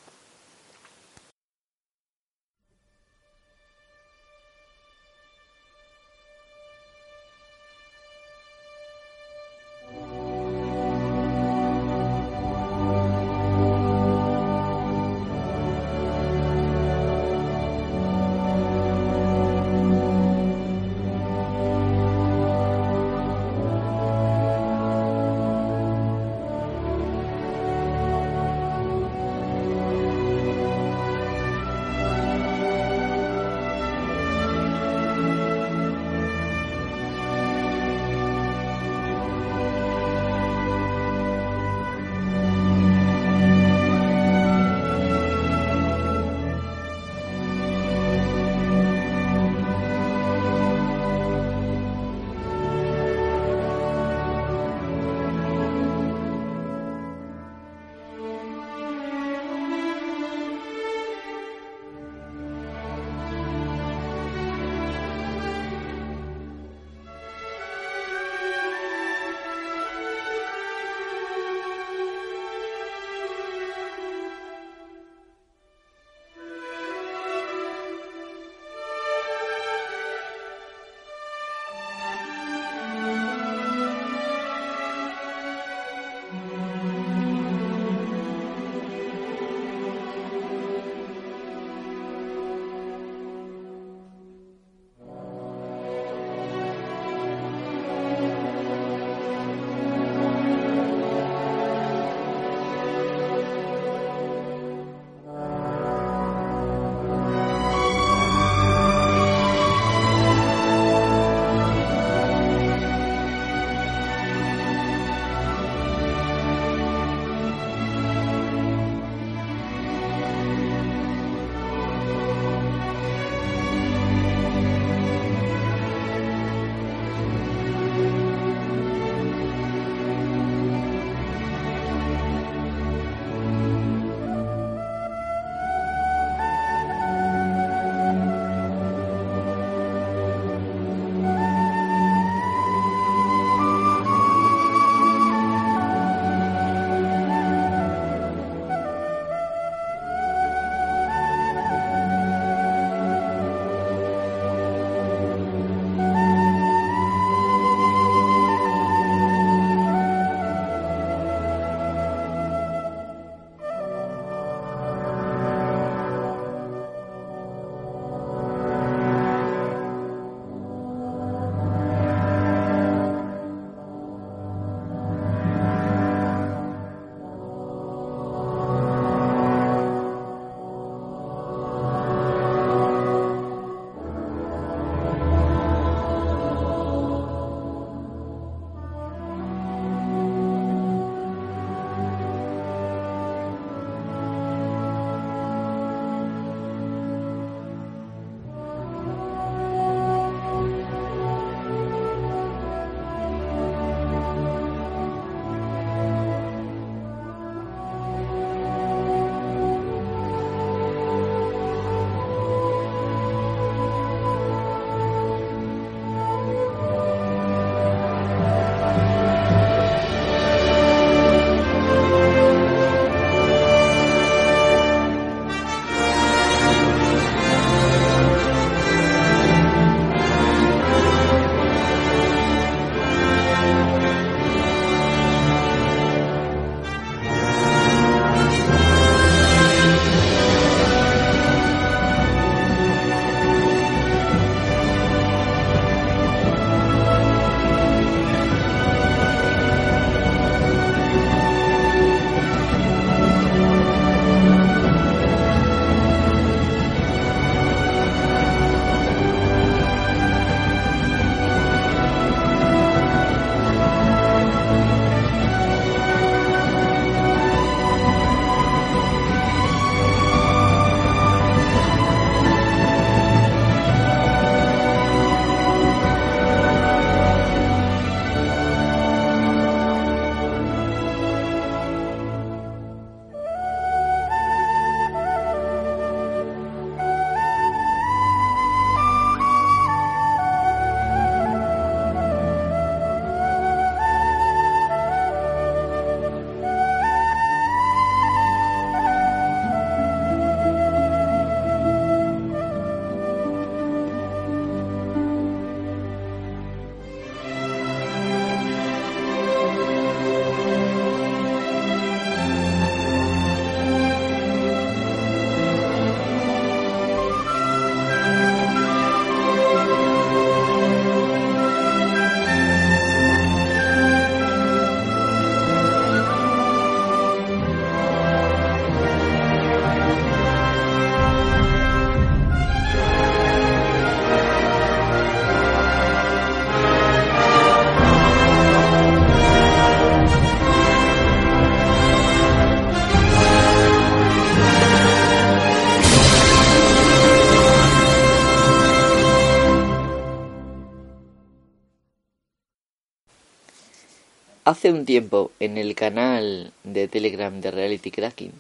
[354.83, 358.51] Hace un tiempo en el canal de Telegram de Reality Cracking,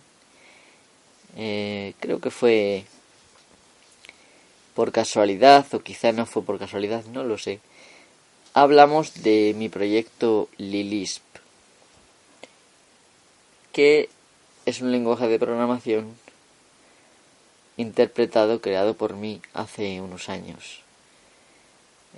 [1.35, 2.85] eh, creo que fue
[4.73, 7.59] por casualidad o quizá no fue por casualidad, no lo sé,
[8.53, 11.23] hablamos de mi proyecto Lilisp,
[13.73, 14.07] que
[14.65, 16.15] es un lenguaje de programación
[17.75, 20.83] interpretado, creado por mí hace unos años,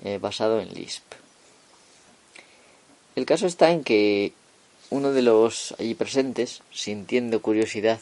[0.04, 1.25] eh, basado en Lisp.
[3.16, 4.34] El caso está en que
[4.90, 8.00] uno de los allí presentes, sintiendo curiosidad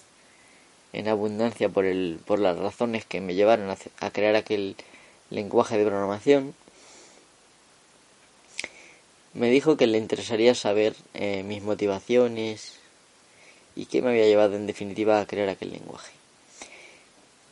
[0.91, 3.69] en abundancia por, el, por las razones que me llevaron
[3.99, 4.75] a, crear aquel
[5.29, 6.55] lenguaje de programación,
[9.33, 12.79] me dijo que le interesaría saber eh, mis motivaciones
[13.75, 16.11] y qué me había llevado en definitiva a crear aquel lenguaje.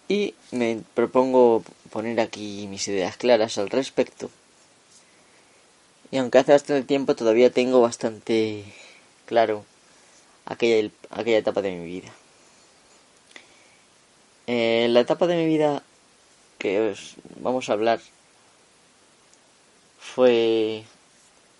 [0.08, 4.30] Y me propongo poner aquí mis ideas claras al respecto.
[6.12, 8.66] Y aunque hace bastante tiempo todavía tengo bastante
[9.26, 9.64] claro
[10.46, 12.12] aquella, aquella etapa de mi vida.
[14.48, 15.84] Eh, la etapa de mi vida
[16.58, 18.02] que os vamos a hablar
[20.00, 20.84] fue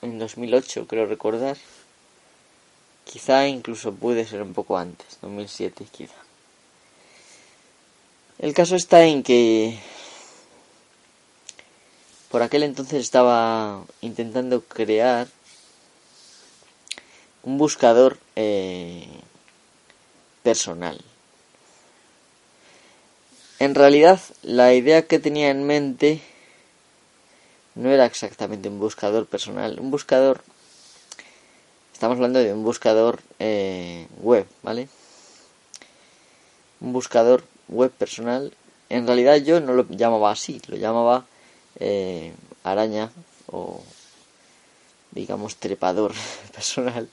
[0.02, 1.58] en 2008, creo recordar.
[3.06, 6.16] Quizá incluso puede ser un poco antes, 2007 quizá.
[8.40, 9.80] El caso está en que
[12.32, 15.28] por aquel entonces estaba intentando crear
[17.44, 19.06] un buscador eh,
[20.42, 21.02] personal.
[23.60, 26.22] En realidad, la idea que tenía en mente
[27.76, 29.78] no era exactamente un buscador personal.
[29.80, 30.42] Un buscador,
[31.94, 34.88] estamos hablando de un buscador eh, web, ¿vale?
[36.80, 38.54] Un buscador web personal.
[38.90, 41.26] En realidad yo no lo llamaba así, lo llamaba
[41.80, 42.34] eh,
[42.64, 43.12] araña
[43.48, 43.82] o
[45.12, 46.14] digamos trepador
[46.56, 47.10] personal.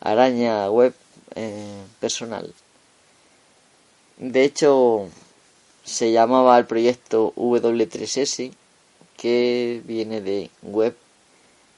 [0.00, 0.94] Araña web
[1.34, 2.52] eh, personal.
[4.18, 5.08] De hecho,
[5.84, 8.52] se llamaba el proyecto W3S,
[9.16, 10.96] que viene de web,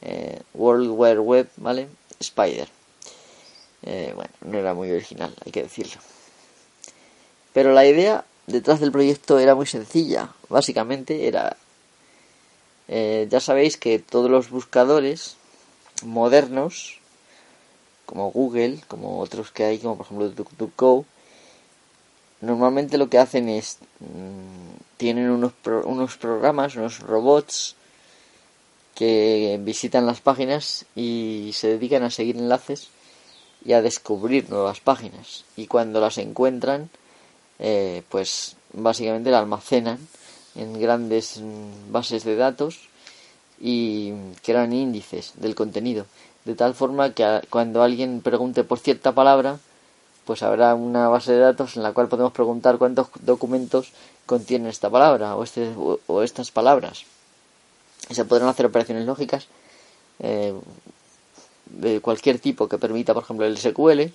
[0.03, 1.89] eh, World Wide Web, ¿vale?
[2.21, 2.69] Spider.
[3.83, 6.01] bueno, no era muy original, hay que decirlo.
[7.53, 10.31] Pero la idea detrás del proyecto era muy sencilla.
[10.49, 11.57] Básicamente era...
[12.89, 15.37] Eh, ya sabéis que todos los buscadores
[16.05, 17.01] modernos,
[18.05, 21.07] como Google, como otros que hay, como por ejemplo DuckDuckGo,
[22.41, 23.79] normalmente lo que hacen es...
[24.01, 25.53] Mm, tienen unos,
[25.85, 27.75] unos programas, unos robots
[28.95, 32.89] que visitan las páginas y se dedican a seguir enlaces
[33.65, 35.45] y a descubrir nuevas páginas.
[35.57, 36.91] Y cuando las encuentran,
[37.67, 39.99] eh, pues básicamente la almacenan
[40.55, 41.41] en grandes
[41.89, 42.91] bases de datos
[43.59, 44.13] y
[44.45, 46.05] crean índices del contenido.
[46.45, 49.59] De tal forma que cuando alguien pregunte por cierta palabra,
[50.27, 53.93] pues habrá una base de datos en la cual podemos preguntar cuántos documentos
[54.27, 55.73] contienen esta palabra o, este,
[56.07, 57.07] o, estas palabras.
[58.11, 59.47] Y se podrán hacer operaciones lógicas
[60.19, 60.53] eh,
[61.65, 64.13] de cualquier tipo que permita, por ejemplo, el SQL.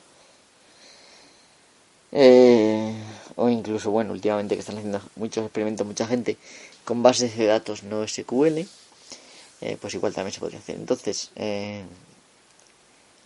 [2.12, 2.99] Eh,
[3.40, 6.38] o incluso, bueno, últimamente que están haciendo muchos experimentos, mucha gente
[6.84, 8.68] con bases de datos no SQL,
[9.62, 10.76] eh, pues igual también se podría hacer.
[10.76, 11.84] Entonces, eh,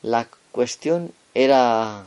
[0.03, 2.05] la cuestión era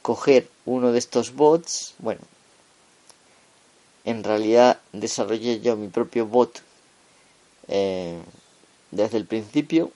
[0.00, 2.22] coger uno de estos bots, bueno,
[4.04, 6.62] en realidad desarrollé yo mi propio bot
[7.68, 8.18] eh,
[8.90, 9.90] desde el principio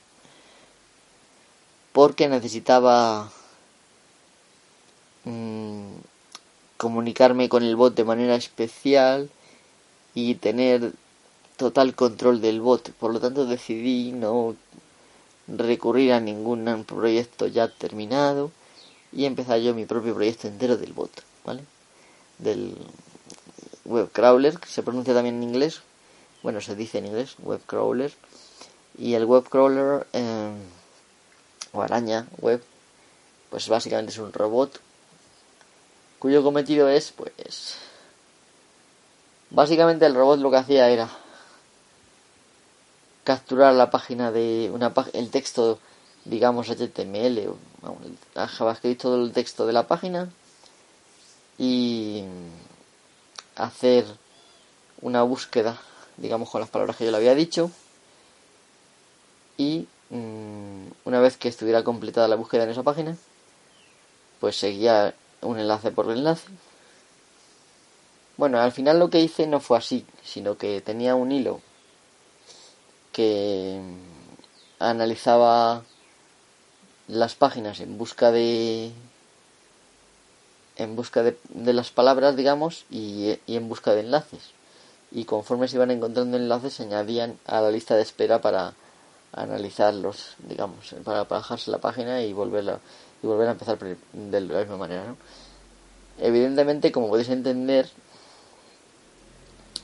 [1.93, 3.31] porque necesitaba
[5.24, 6.07] mm,
[6.79, 9.29] comunicarme con el bot de manera especial
[10.15, 10.93] y tener
[11.57, 12.93] total control del bot.
[12.93, 14.57] Por lo tanto decidí no
[15.49, 18.51] recurrir a ningún proyecto ya terminado
[19.13, 21.11] y empezar yo mi propio proyecto entero del bot,
[21.45, 21.65] ¿vale?
[22.39, 22.77] Del
[23.85, 25.83] web crawler, que se pronuncia también en inglés.
[26.43, 28.13] Bueno, se dice en inglés, web crawler.
[28.97, 30.53] Y el web crawler eh,
[31.73, 32.63] o araña web,
[33.51, 34.81] pues básicamente es un robot
[36.19, 37.77] cuyo cometido es, pues,
[39.51, 41.09] básicamente el robot lo que hacía era
[43.24, 45.78] capturar la página de una el texto,
[46.24, 47.99] digamos HTML o
[48.35, 50.31] JavaScript todo el texto de la página
[51.59, 52.24] y
[53.57, 54.05] hacer
[55.03, 55.78] una búsqueda,
[56.16, 57.70] digamos con las palabras que yo le había dicho
[59.57, 63.16] y mm, una vez que estuviera completada la búsqueda en esa página,
[64.40, 66.48] pues seguía un enlace por enlace.
[68.36, 71.60] Bueno, al final lo que hice no fue así, sino que tenía un hilo
[73.12, 73.81] que
[74.78, 75.82] analizaba
[77.09, 78.93] las páginas en busca de
[80.77, 84.52] en busca de, de las palabras digamos y, y, en busca de enlaces
[85.10, 88.74] y conforme se iban encontrando enlaces se añadían a la lista de espera para
[89.32, 92.78] analizarlos digamos para, bajarse la página y volverla
[93.23, 95.15] y volver a empezar de la misma manera
[96.19, 97.89] evidentemente como podéis entender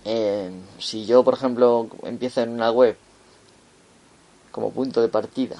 [0.05, 2.97] eh, si yo por ejemplo empiezo en una web
[4.51, 5.57] como punto de partida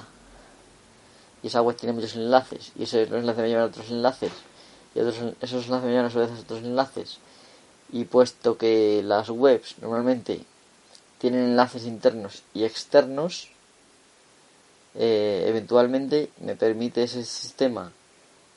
[1.43, 4.31] y esa web tiene muchos enlaces y ese enlace me lleva a otros enlaces
[4.93, 5.17] y esos
[5.65, 7.19] enlaces me llevan a su vez a otros enlaces
[7.91, 10.43] y puesto que las webs normalmente
[11.17, 13.49] tienen enlaces internos y externos
[14.97, 17.91] eh, eventualmente me permite ese sistema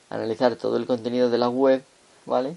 [0.09, 1.83] analizar todo el contenido de la web
[2.25, 2.55] vale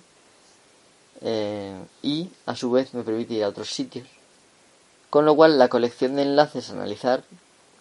[1.21, 4.07] eh, y a su vez me permite ir a otros sitios
[5.11, 7.25] con lo cual la colección de enlaces a analizar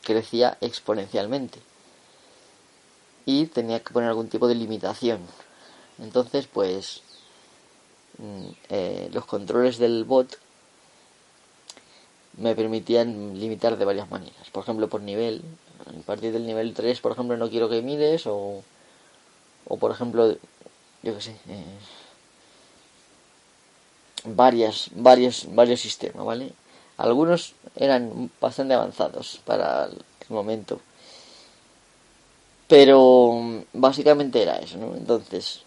[0.03, 1.60] crecía exponencialmente
[3.26, 5.22] y tenía que poner algún tipo de limitación.
[5.99, 7.02] Entonces, pues
[8.18, 10.38] mm, eh, los controles del bot
[12.38, 14.49] me permitían limitar de varias maneras.
[14.52, 15.41] Por ejemplo, por nivel.
[15.86, 18.64] A partir del nivel 3, por ejemplo, no quiero que mires o,
[19.68, 20.36] o por ejemplo,
[21.03, 21.64] yo qué sé, eh,
[24.26, 26.53] varias, varios, varios sistemas, ¿vale?
[26.98, 29.99] Algunos eran bastante avanzados para el
[30.30, 30.80] momento.
[32.68, 34.95] Pero básicamente era eso, ¿no?
[34.95, 35.64] Entonces,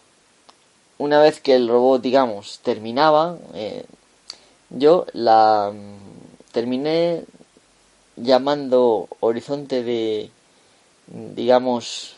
[0.97, 3.85] una vez que el robot, digamos, terminaba, eh,
[4.69, 5.71] yo la
[6.51, 7.25] terminé
[8.15, 10.29] llamando horizonte de,
[11.07, 12.15] digamos,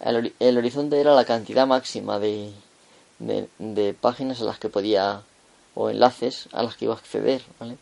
[0.00, 2.52] el, horizonte era la cantidad máxima de,
[3.18, 5.22] de, de páginas a las que podía
[5.74, 7.76] o enlaces a las que iba a acceder, ¿vale?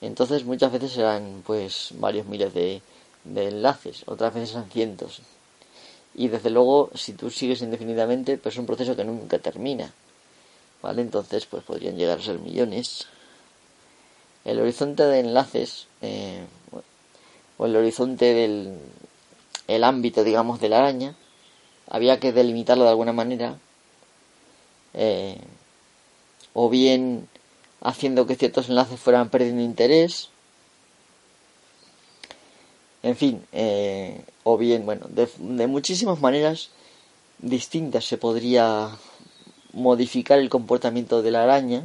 [0.00, 2.80] Entonces muchas veces eran pues varios miles de,
[3.24, 5.20] de enlaces, otras veces eran cientos.
[6.14, 9.92] Y desde luego, si tú sigues indefinidamente, pues es un proceso que nunca termina.
[10.82, 11.02] ¿Vale?
[11.02, 13.06] Entonces, pues podrían llegar a ser millones.
[14.44, 16.44] El horizonte de enlaces, eh,
[17.58, 18.78] o el horizonte del
[19.68, 21.14] el ámbito, digamos, de la araña,
[21.88, 23.58] había que delimitarlo de alguna manera.
[24.94, 25.38] Eh,
[26.54, 27.28] o bien
[27.80, 30.30] haciendo que ciertos enlaces fueran perdiendo interés,
[33.02, 36.70] en fin, eh, o bien, bueno, de, de, muchísimas maneras
[37.38, 38.90] distintas se podría
[39.72, 41.84] modificar el comportamiento de la araña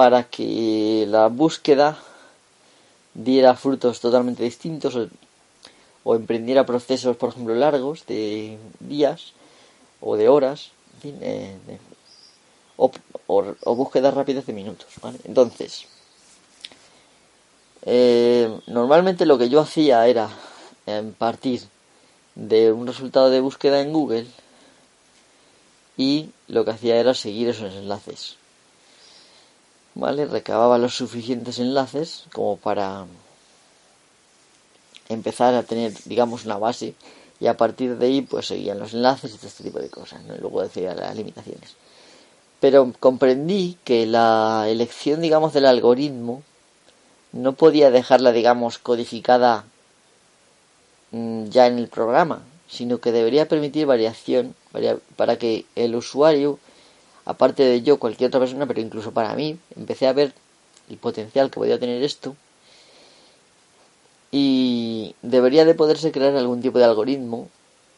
[0.00, 1.98] para que la búsqueda
[3.12, 4.96] diera frutos totalmente distintos
[6.04, 9.34] o, emprendiera procesos, por ejemplo, largos de días
[10.00, 11.78] o de horas, en fin, eh,
[12.78, 14.86] o, búsquedas rápidas de minutos.
[15.02, 15.18] ¿vale?
[15.24, 15.84] Entonces,
[17.82, 20.30] eh, normalmente lo que yo hacía era
[21.18, 21.60] partir
[22.36, 24.26] de un resultado de búsqueda en Google
[25.98, 28.39] y lo que hacía era seguir esos enlaces.
[29.94, 30.26] ¿Vale?
[30.26, 33.06] Recababa los suficientes enlaces como para
[35.08, 36.94] empezar a tener, digamos, una base
[37.40, 40.22] y a partir de ahí pues seguían los enlaces y todo este tipo de cosas.
[40.24, 40.36] ¿no?
[40.36, 41.76] Y luego decía las limitaciones
[42.60, 46.42] pero comprendí que la elección, digamos, del algoritmo
[47.32, 49.64] no podía dejarla, digamos, codificada
[51.10, 54.54] mm, ya en el programa, sino que debería permitir variación
[55.16, 56.58] para que el usuario,
[57.30, 60.32] aparte de yo, cualquier otra persona, pero incluso para mí, empecé a ver
[60.88, 62.36] el potencial que podía tener esto
[64.32, 67.48] y debería de poderse crear algún tipo de algoritmo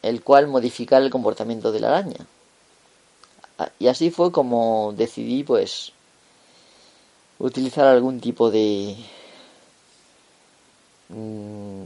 [0.02, 2.26] el cual modificara el comportamiento de la araña.
[3.58, 5.92] Ah, y así fue como decidí pues
[7.38, 8.96] utilizar algún tipo de
[11.08, 11.82] mm,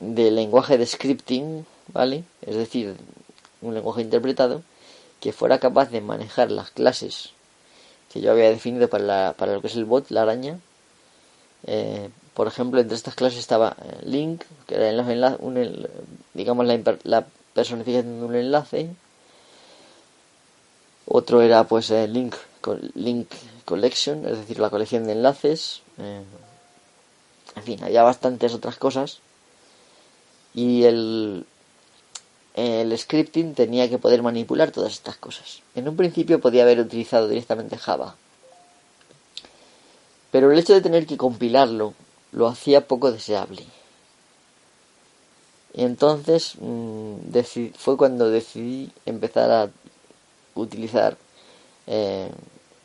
[0.00, 2.24] de lenguaje de scripting, ¿vale?
[2.42, 2.96] Es decir,
[3.62, 4.62] un lenguaje interpretado
[5.20, 7.30] que fuera capaz de manejar las clases
[8.12, 10.58] que yo había definido para, la, para lo que es el bot, la araña.
[11.66, 15.88] Eh, por ejemplo, entre estas clases estaba eh, link, que era el, un,
[16.34, 18.90] digamos la, la personificación de un enlace,
[21.06, 22.34] otro era pues el link,
[22.94, 23.28] link
[23.64, 25.82] collection, es decir, la colección de enlaces.
[25.98, 26.22] Eh,
[27.54, 29.20] en fin, había bastantes otras cosas.
[30.52, 31.46] Y el,
[32.56, 35.60] el scripting tenía que poder manipular todas estas cosas.
[35.74, 38.16] En un principio podía haber utilizado directamente Java.
[40.30, 41.92] Pero el hecho de tener que compilarlo
[42.32, 43.64] lo hacía poco deseable.
[45.74, 47.16] Y entonces mmm,
[47.76, 49.70] fue cuando decidí empezar a
[50.54, 51.18] utilizar,
[51.86, 52.30] eh,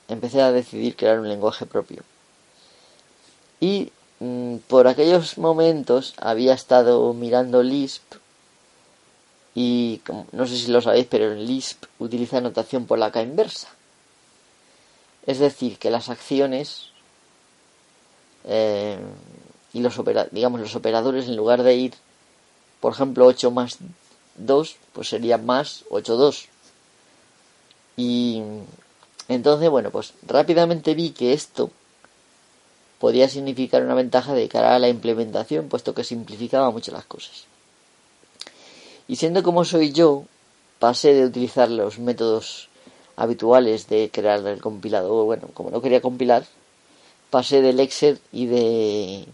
[0.10, 2.04] empecé a decidir crear un lenguaje propio.
[3.62, 8.21] Y mm, por aquellos momentos había estado mirando Lisp
[9.56, 10.02] y
[10.32, 13.68] no sé si lo sabéis, pero en Lisp utiliza notación polaca inversa.
[15.26, 16.88] Es decir, que las acciones
[18.46, 18.98] eh,
[19.74, 21.94] y los opera- digamos los operadores en lugar de ir,
[22.80, 23.78] por ejemplo, 8 más
[24.36, 26.48] 2, pues sería más 8 2.
[27.98, 28.42] Y
[29.28, 31.70] entonces, bueno, pues rápidamente vi que esto
[33.00, 37.46] podía significar una ventaja de cara a la implementación, puesto que simplificaba mucho las cosas.
[39.08, 40.26] Y siendo como soy yo,
[40.80, 42.70] pasé de utilizar los métodos
[43.16, 46.46] habituales de crear el compilador, bueno, como no quería compilar,
[47.30, 49.26] pasé del Excel y de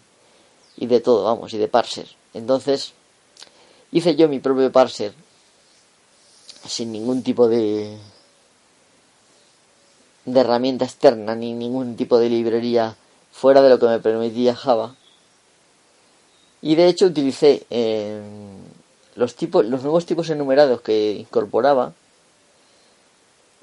[0.78, 2.08] y de todo, vamos, y de parser.
[2.34, 2.94] Entonces,
[3.92, 5.14] hice yo mi propio parser
[6.68, 7.98] sin ningún tipo de
[10.26, 12.98] de herramienta externa ni ningún tipo de librería
[13.32, 14.96] fuera de lo que me permitía Java.
[16.62, 17.66] Y de hecho utilicé
[19.18, 21.94] los tipos, los nuevos tipos enumerados que incorporaba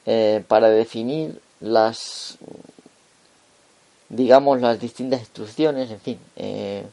[0.05, 2.36] eh, para definir las
[4.09, 6.18] digamos las distintas instrucciones, en fin.
[6.36, 6.85] eh,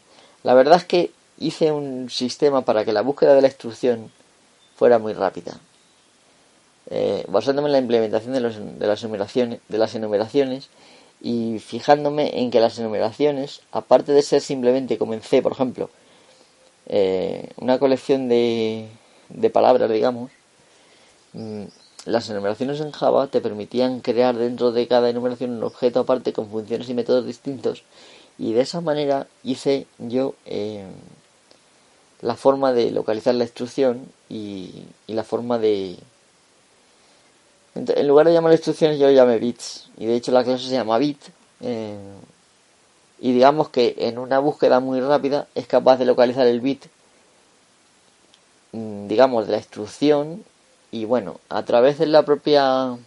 [0.43, 4.11] la verdad es que hice un sistema para que la búsqueda de la instrucción
[4.75, 5.59] fuera muy rápida.
[6.89, 10.69] Eh, basándome en la implementación de, de las enumeraciones, de las enumeraciones
[11.21, 15.89] y fijándome en que las enumeraciones, aparte de ser simplemente como en C, por ejemplo,
[16.87, 18.87] eh, una colección de,
[19.29, 20.31] de palabras, digamos,
[21.33, 21.63] mm,
[22.05, 26.49] las enumeraciones en Java te permitían crear dentro de cada enumeración un objeto aparte con
[26.49, 27.83] funciones y métodos distintos.
[28.37, 30.85] Y de esa manera hice yo eh,
[32.21, 35.97] la forma de localizar la instrucción y, y la forma de
[37.75, 39.89] en lugar de llamar instrucciones yo llamé bits.
[39.97, 41.19] Y de hecho la clase se llama bit
[41.61, 41.97] eh,
[43.21, 46.85] y digamos que en una búsqueda muy rápida es capaz de localizar el bit
[48.71, 50.43] mm, digamos de la instrucción
[50.89, 52.97] y bueno a través de la propia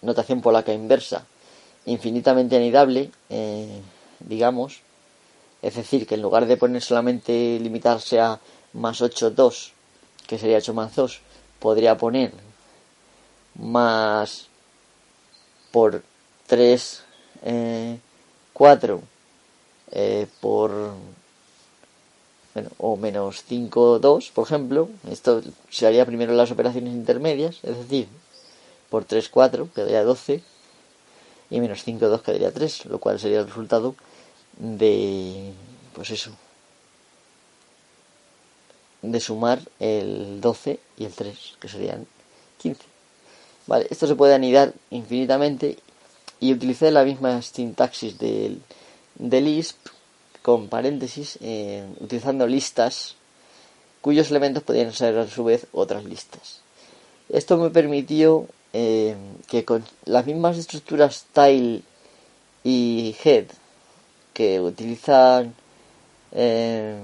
[0.00, 1.26] notación polaca inversa
[1.84, 3.82] infinitamente anidable eh,
[4.20, 4.80] digamos
[5.60, 8.40] es decir que en lugar de poner solamente limitarse a
[8.72, 9.72] más 8 2
[10.26, 11.20] que sería 8 más 2
[11.58, 12.32] podría poner
[13.56, 14.46] más
[15.70, 16.02] por
[16.46, 17.02] 3
[17.42, 17.98] eh,
[18.58, 19.00] 4
[19.92, 20.72] eh, por
[22.54, 27.78] bueno, o menos 5 2 por ejemplo esto se haría primero las operaciones intermedias es
[27.78, 28.08] decir
[28.90, 30.42] por 3 4 quedaría 12
[31.50, 33.94] y menos 5 2 quedaría 3 lo cual sería el resultado
[34.58, 35.52] de
[35.94, 36.32] pues eso
[39.02, 42.06] de sumar el 12 y el 3 que serían
[42.58, 42.98] 15
[43.68, 45.76] Vale, esto se puede anidar infinitamente
[46.40, 48.60] y utilicé la misma sintaxis del,
[49.16, 49.76] del Lisp
[50.42, 53.16] con paréntesis eh, utilizando listas
[54.00, 56.60] cuyos elementos podían ser a su vez otras listas.
[57.28, 59.16] Esto me permitió eh,
[59.48, 61.82] que con las mismas estructuras style
[62.64, 63.46] y head
[64.32, 65.54] que utilizan
[66.32, 66.96] eh,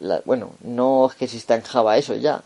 [0.00, 2.42] la- bueno, no es que exista en Java eso ya,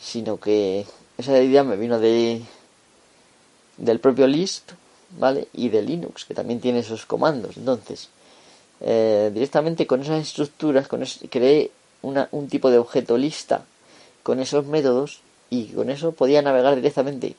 [0.00, 0.86] sino que
[1.18, 2.40] esa idea me vino de
[3.76, 4.70] del propio Lisp,
[5.18, 5.48] ¿vale?
[5.52, 7.56] Y de Linux, que también tiene esos comandos.
[7.56, 8.08] Entonces,
[8.80, 11.70] eh, directamente con esas estructuras, con es- creé
[12.02, 13.64] una, un tipo de objeto lista
[14.22, 15.20] con esos métodos
[15.50, 17.36] y con eso podía navegar directamente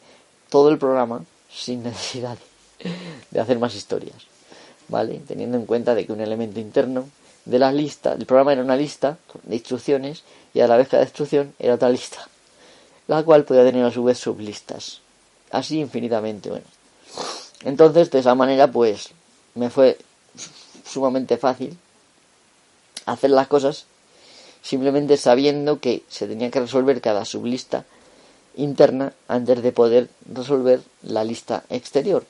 [0.49, 2.38] todo el programa sin necesidad
[3.32, 4.28] de, hacer más historias,
[4.88, 5.22] ¿vale?
[5.28, 7.10] Teniendo en cuenta de que un elemento interno
[7.45, 11.03] de la lista, el programa era una lista de instrucciones y a la vez cada
[11.03, 12.28] instrucción era otra lista
[13.07, 15.02] la cual podía tener a su vez sublistas.
[15.51, 16.65] Así infinitamente, bueno.
[17.63, 19.09] Entonces, de esa manera, pues,
[19.55, 19.97] me fue
[20.85, 21.77] sumamente fácil
[23.05, 23.85] hacer las cosas
[24.61, 27.85] simplemente sabiendo que se tenía que resolver cada sublista
[28.55, 32.26] interna antes de poder resolver la lista exterior.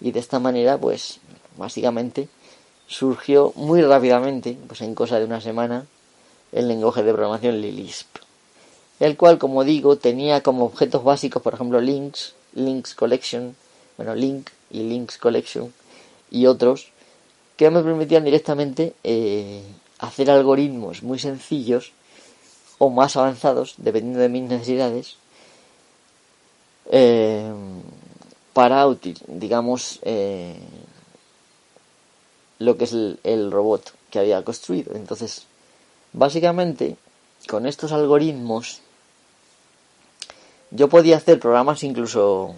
[0.00, 1.18] Y de esta manera, pues,
[1.56, 2.28] básicamente
[2.86, 5.86] surgió muy rápidamente, pues en cosa de una semana,
[6.52, 8.16] el lenguaje de programación Lisp
[9.02, 13.56] el cual, como digo, tenía como objetos básicos, por ejemplo, links, links collection,
[13.96, 15.72] bueno, link y links collection
[16.30, 16.92] y otros
[17.56, 19.62] que me permitían directamente eh,
[19.98, 21.90] hacer algoritmos muy sencillos
[22.78, 25.16] o más avanzados, dependiendo de mis necesidades,
[26.90, 27.52] eh,
[28.52, 30.60] para útil, digamos, eh,
[32.60, 34.94] lo que es el, el robot que había construido.
[34.94, 35.46] Entonces,
[36.12, 36.96] básicamente,
[37.48, 38.81] con estos algoritmos,
[40.74, 42.54] yo podía hacer programas incluso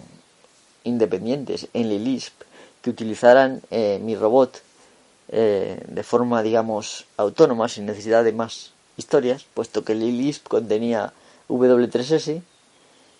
[0.83, 2.33] independientes en Lisp
[2.81, 4.61] que utilizaran eh, mi robot
[5.29, 11.13] eh, de forma, digamos, autónoma, sin necesidad de más historias, puesto que Lisp contenía
[11.49, 12.41] W3S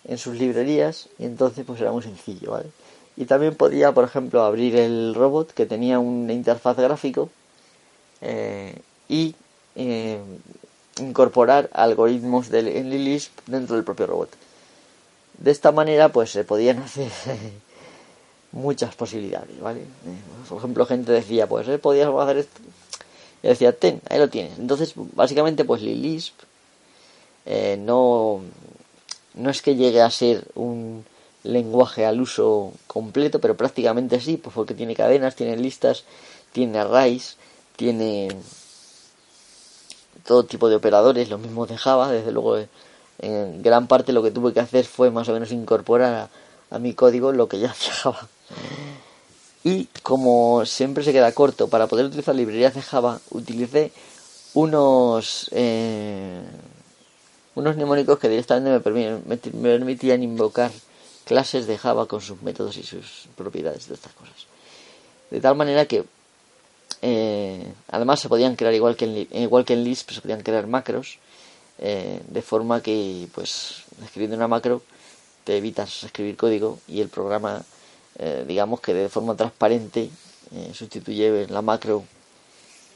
[0.06, 2.68] en sus librerías y entonces pues era muy sencillo, ¿vale?
[3.18, 7.30] Y también podía, por ejemplo, abrir el robot que tenía una interfaz gráfico
[8.22, 8.78] eh,
[9.10, 9.36] y
[9.76, 10.20] eh,
[11.00, 14.30] incorporar algoritmos de, en Lisp dentro del propio robot.
[15.38, 17.12] De esta manera, pues se podían hacer
[18.52, 19.82] muchas posibilidades, ¿vale?
[19.82, 21.78] Eh, por ejemplo, gente decía, pues, ¿eh?
[21.78, 22.62] podías hacer esto.
[23.44, 24.58] Y decía, ten, ahí lo tienes.
[24.58, 26.34] Entonces, básicamente, pues Lisp
[27.46, 28.42] eh, no,
[29.36, 31.06] no es que llegue a ser un
[31.44, 36.04] lenguaje al uso completo, pero prácticamente sí, pues porque tiene cadenas, tiene listas,
[36.52, 37.38] tiene arrays,
[37.76, 38.30] tiene
[40.26, 42.58] todo tipo de operadores, lo mismo de Java, desde luego
[43.20, 46.30] en gran parte lo que tuve que hacer fue más o menos incorporar
[46.72, 47.70] a, mi código lo que ya
[48.02, 48.28] Java.
[49.64, 53.92] Y como siempre se queda corto, para poder utilizar librerías de Java, utilicé
[54.54, 56.42] unos eh,
[57.56, 60.72] unos mnemónicos que directamente me, me permitían invocar
[61.26, 64.48] clases de Java con sus métodos y sus propiedades de estas cosas.
[65.32, 66.06] De tal manera que
[67.02, 70.68] eh, además se podían crear igual que en, igual que en Lisp se podían crear
[70.68, 71.18] macros
[71.80, 74.82] eh, de forma que pues escribiendo una macro
[75.44, 77.64] te evitas escribir código y el programa
[78.18, 80.10] eh, digamos que de forma transparente
[80.74, 82.06] sustituye la macro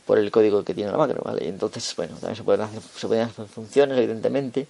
[0.06, 1.48] por el código que tiene la macro, ¿vale?
[1.48, 4.68] Entonces, bueno, también se pueden hacer, se pueden hacer funciones, evidentemente.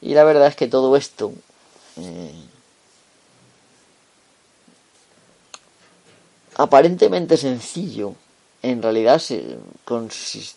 [0.00, 1.32] y la verdad es que todo esto
[6.56, 8.14] aparentemente sencillo,
[8.70, 9.58] en realidad se,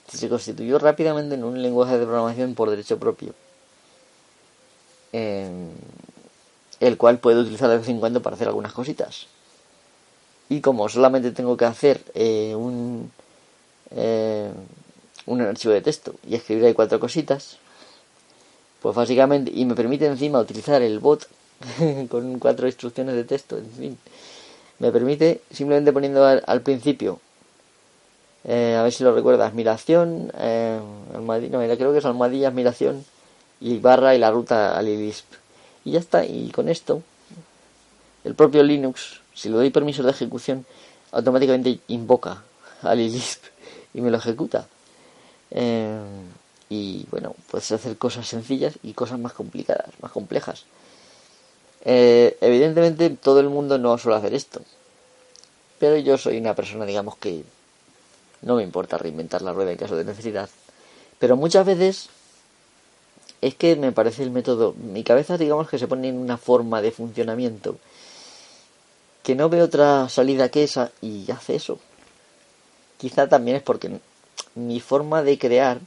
[0.07, 3.33] se constituyó rápidamente en un lenguaje de programación por derecho propio,
[5.11, 9.27] el cual puedo utilizar de vez en cuando para hacer algunas cositas.
[10.49, 13.11] Y como solamente tengo que hacer eh, un,
[13.91, 14.51] eh,
[15.27, 17.57] un archivo de texto y escribir ahí cuatro cositas,
[18.81, 21.27] pues básicamente, y me permite encima utilizar el bot
[22.09, 23.97] con cuatro instrucciones de texto, en fin
[24.79, 27.19] me permite simplemente poniendo al, principio
[28.51, 29.51] eh, a ver si lo recuerdas.
[29.51, 30.79] Admiración eh,
[31.13, 33.05] no, creo que es almohadilla admiración
[33.61, 35.25] y barra y la ruta al Lisp
[35.85, 37.03] y ya está y con esto
[38.23, 40.65] el propio Linux si le doy permiso de ejecución
[41.11, 42.41] automáticamente invoca
[42.81, 43.43] al Lisp
[43.93, 44.67] y me lo ejecuta.
[45.51, 45.99] Eh,
[46.69, 50.63] y bueno puedes hacer cosas sencillas y cosas más complicadas más complejas.
[51.85, 54.61] Eh, evidentemente todo el mundo no suele hacer esto.
[55.77, 57.43] Pero yo soy una persona, digamos que
[58.41, 60.49] no me importa reinventar la rueda en caso de necesidad.
[61.19, 62.09] Pero muchas veces
[63.41, 66.81] es que me parece el método, mi cabeza digamos que se pone en una forma
[66.81, 67.77] de funcionamiento
[69.23, 71.79] que no ve otra salida que esa y hace eso.
[72.97, 73.99] Quizá también es porque
[74.55, 75.79] mi forma de crear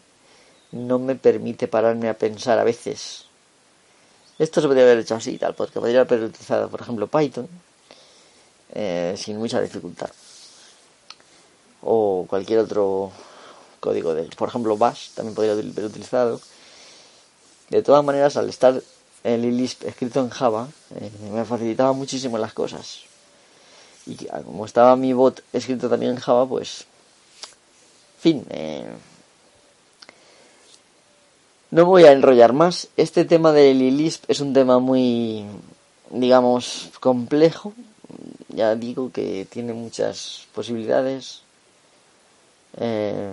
[0.70, 3.26] no me permite pararme a pensar a veces
[4.38, 7.48] esto se podría haber hecho así, tal, porque podría haber utilizado, por ejemplo, Python
[8.74, 10.10] eh, sin mucha dificultad.
[11.82, 13.10] O cualquier otro
[13.80, 16.40] código de, por ejemplo, Bash también podría haber utilizado.
[17.70, 18.80] De todas maneras, al estar
[19.24, 23.00] el Lisp escrito en Java, eh, me facilitaba muchísimo las cosas.
[24.06, 26.86] Y como estaba mi bot escrito también en Java, pues,
[28.18, 28.86] fin, eh,
[31.70, 32.88] no voy a enrollar más.
[32.96, 35.46] Este tema del Lisp es un tema muy,
[36.10, 37.72] digamos, complejo.
[38.48, 41.41] Ya digo que tiene muchas posibilidades.
[42.78, 43.30] Eh,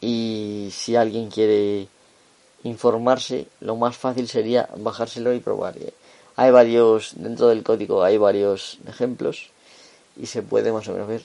[0.00, 1.88] y si alguien quiere
[2.64, 5.76] informarse, lo más fácil sería bajárselo y probar.
[6.36, 9.50] Hay varios, dentro del código hay varios ejemplos
[10.16, 11.22] y se puede más o menos ver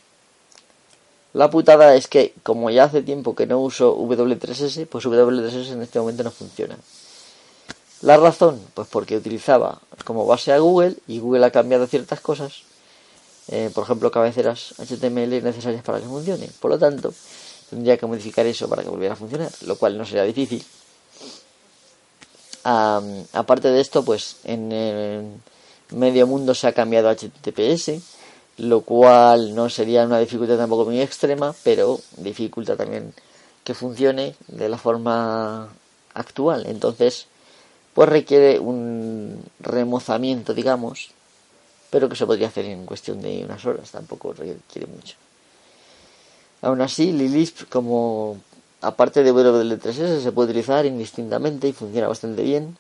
[1.36, 5.82] la putada es que, como ya hace tiempo que no uso W3S, pues W3S en
[5.82, 6.78] este momento no funciona.
[8.02, 12.62] La razón, pues porque utilizaba como base a Google y Google ha cambiado ciertas cosas,
[13.50, 16.50] eh, por ejemplo, cabeceras HTML necesarias para que funcione.
[16.60, 17.14] Por lo tanto,
[17.70, 20.64] tendría que modificar eso para que volviera a funcionar, lo cual no sería difícil.
[22.64, 25.26] aparte de esto, pues en el
[25.92, 28.02] medio mundo se ha cambiado HTTPS
[28.58, 33.14] lo cual no sería una dificultad tampoco muy extrema, pero dificulta también
[33.64, 35.70] que funcione de la forma
[36.14, 36.66] actual.
[36.68, 37.28] Entonces,
[37.94, 41.12] pues requiere un remozamiento, digamos,
[41.90, 45.16] pero que se podría hacer en cuestión de unas horas, tampoco requiere mucho.
[46.62, 48.38] Aún así, Lilisp como
[48.82, 52.78] aparte de W3S se puede utilizar indistintamente y funciona bastante bien.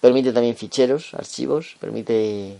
[0.00, 2.58] Permite también ficheros, archivos, permite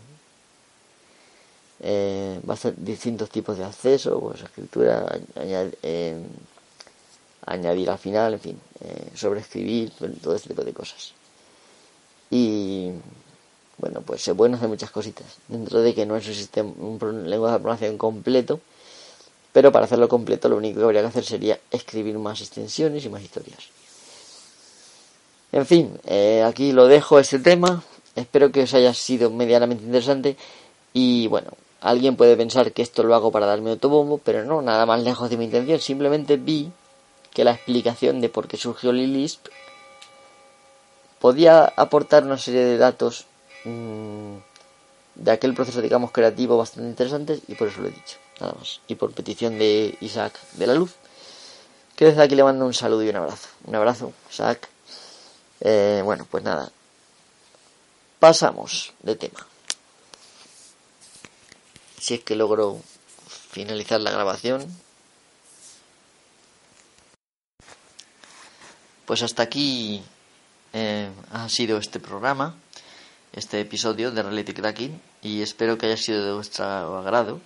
[1.81, 2.41] eh,
[2.77, 6.23] distintos tipos de acceso, pues escritura, añadir, eh,
[7.47, 9.93] añadir al final, en fin, eh, sobreescribir,
[10.23, 11.13] todo este tipo de cosas.
[12.31, 12.91] Y
[13.79, 17.29] bueno, pues se pueden hacer muchas cositas, dentro de que no es un, sistema, un
[17.29, 18.61] lenguaje de programación completo,
[19.53, 23.09] pero para hacerlo completo lo único que habría que hacer sería escribir más extensiones y
[23.09, 23.61] más historias.
[25.53, 27.85] En fin, eh, aquí lo dejo este tema.
[28.17, 30.37] Espero que os haya sido medianamente interesante.
[30.93, 34.85] Y bueno, alguien puede pensar que esto lo hago para darme autobombo, pero no, nada
[34.85, 35.79] más lejos de mi intención.
[35.79, 36.73] Simplemente vi
[37.33, 39.47] que la explicación de por qué surgió Lilisp
[41.21, 43.27] podía aportar una serie de datos
[43.65, 44.37] mmm,
[45.15, 48.81] de aquel proceso, digamos, creativo bastante interesantes y por eso lo he dicho, nada más.
[48.89, 50.95] Y por petición de Isaac de la Luz,
[51.97, 53.49] que desde aquí le mando un saludo y un abrazo.
[53.65, 54.69] Un abrazo, Isaac.
[55.61, 56.71] Eh, bueno, pues nada.
[58.19, 59.47] Pasamos de tema.
[62.01, 62.81] Si es que logro
[63.55, 64.67] finalizar la grabación.
[69.07, 70.03] Pues hasta aquí
[70.73, 72.57] eh, ha sido este programa,
[73.35, 76.65] este episodio de Reality Cracking y espero que haya sido de vuestro
[76.99, 77.41] agrado.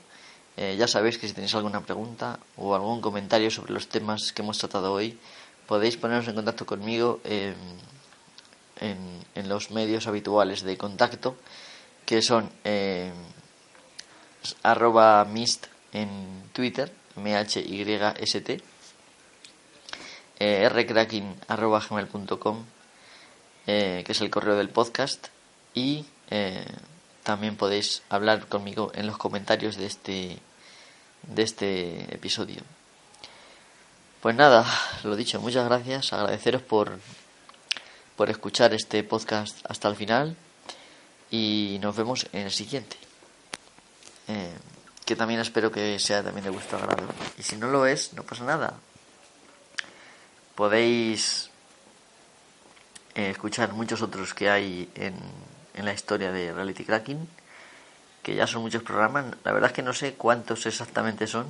[0.57, 4.43] Eh, ya sabéis que si tenéis alguna pregunta o algún comentario sobre los temas que
[4.43, 5.19] hemos tratado hoy,
[5.67, 7.55] podéis poneros en contacto conmigo en,
[9.49, 11.37] los medios habituales de contacto,
[12.05, 13.13] que son eh,
[14.63, 18.63] arroba mist en Twitter, M-H-Y-S-T,
[20.41, 22.65] eh, rcracking arroba gmail.com,
[23.67, 25.29] eh, que es el correo del podcast,
[25.75, 26.67] y eh,
[27.23, 30.39] también podéis hablar conmigo en los comentarios de este,
[31.23, 32.63] de este episodio.
[34.21, 34.67] Pues nada,
[35.05, 36.99] lo dicho, muchas gracias, agradeceros por
[38.19, 40.35] por escuchar este podcast hasta el final
[41.31, 42.97] y nos vemos en el siguiente.
[44.27, 44.53] Eh,
[45.07, 47.07] que también espero que sea también de vuestro agrado.
[47.39, 48.75] Y si no lo es, no pasa nada.
[50.57, 51.49] Podéis
[53.15, 55.15] eh, escuchar muchos otros que hay en,
[55.79, 57.29] en la historia de Reality Cracking,
[58.23, 59.27] que ya son muchos programas.
[59.45, 61.47] La verdad es que no sé cuántos exactamente son,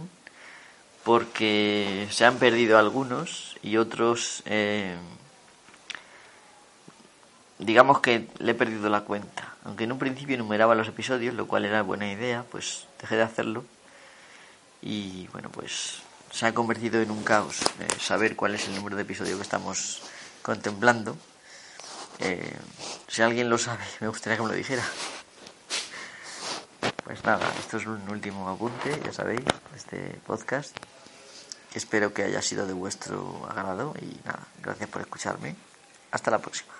[1.04, 4.42] porque se han perdido algunos y otros...
[4.46, 4.96] Eh,
[7.58, 9.54] digamos que le he perdido la cuenta.
[9.64, 13.22] Aunque en un principio enumeraba los episodios, lo cual era buena idea, pues dejé de
[13.22, 13.64] hacerlo.
[14.80, 18.96] Y bueno, pues se ha convertido en un caos eh, saber cuál es el número
[18.96, 20.02] de episodio que estamos
[20.42, 21.16] contemplando.
[22.20, 22.56] Eh,
[23.06, 24.84] si alguien lo sabe, me gustaría que me lo dijera.
[27.04, 29.40] Pues nada, esto es un último apunte, ya sabéis,
[29.74, 30.76] este podcast.
[31.74, 35.56] Espero que haya sido de vuestro agrado y nada, gracias por escucharme.
[36.10, 36.77] Hasta la próxima.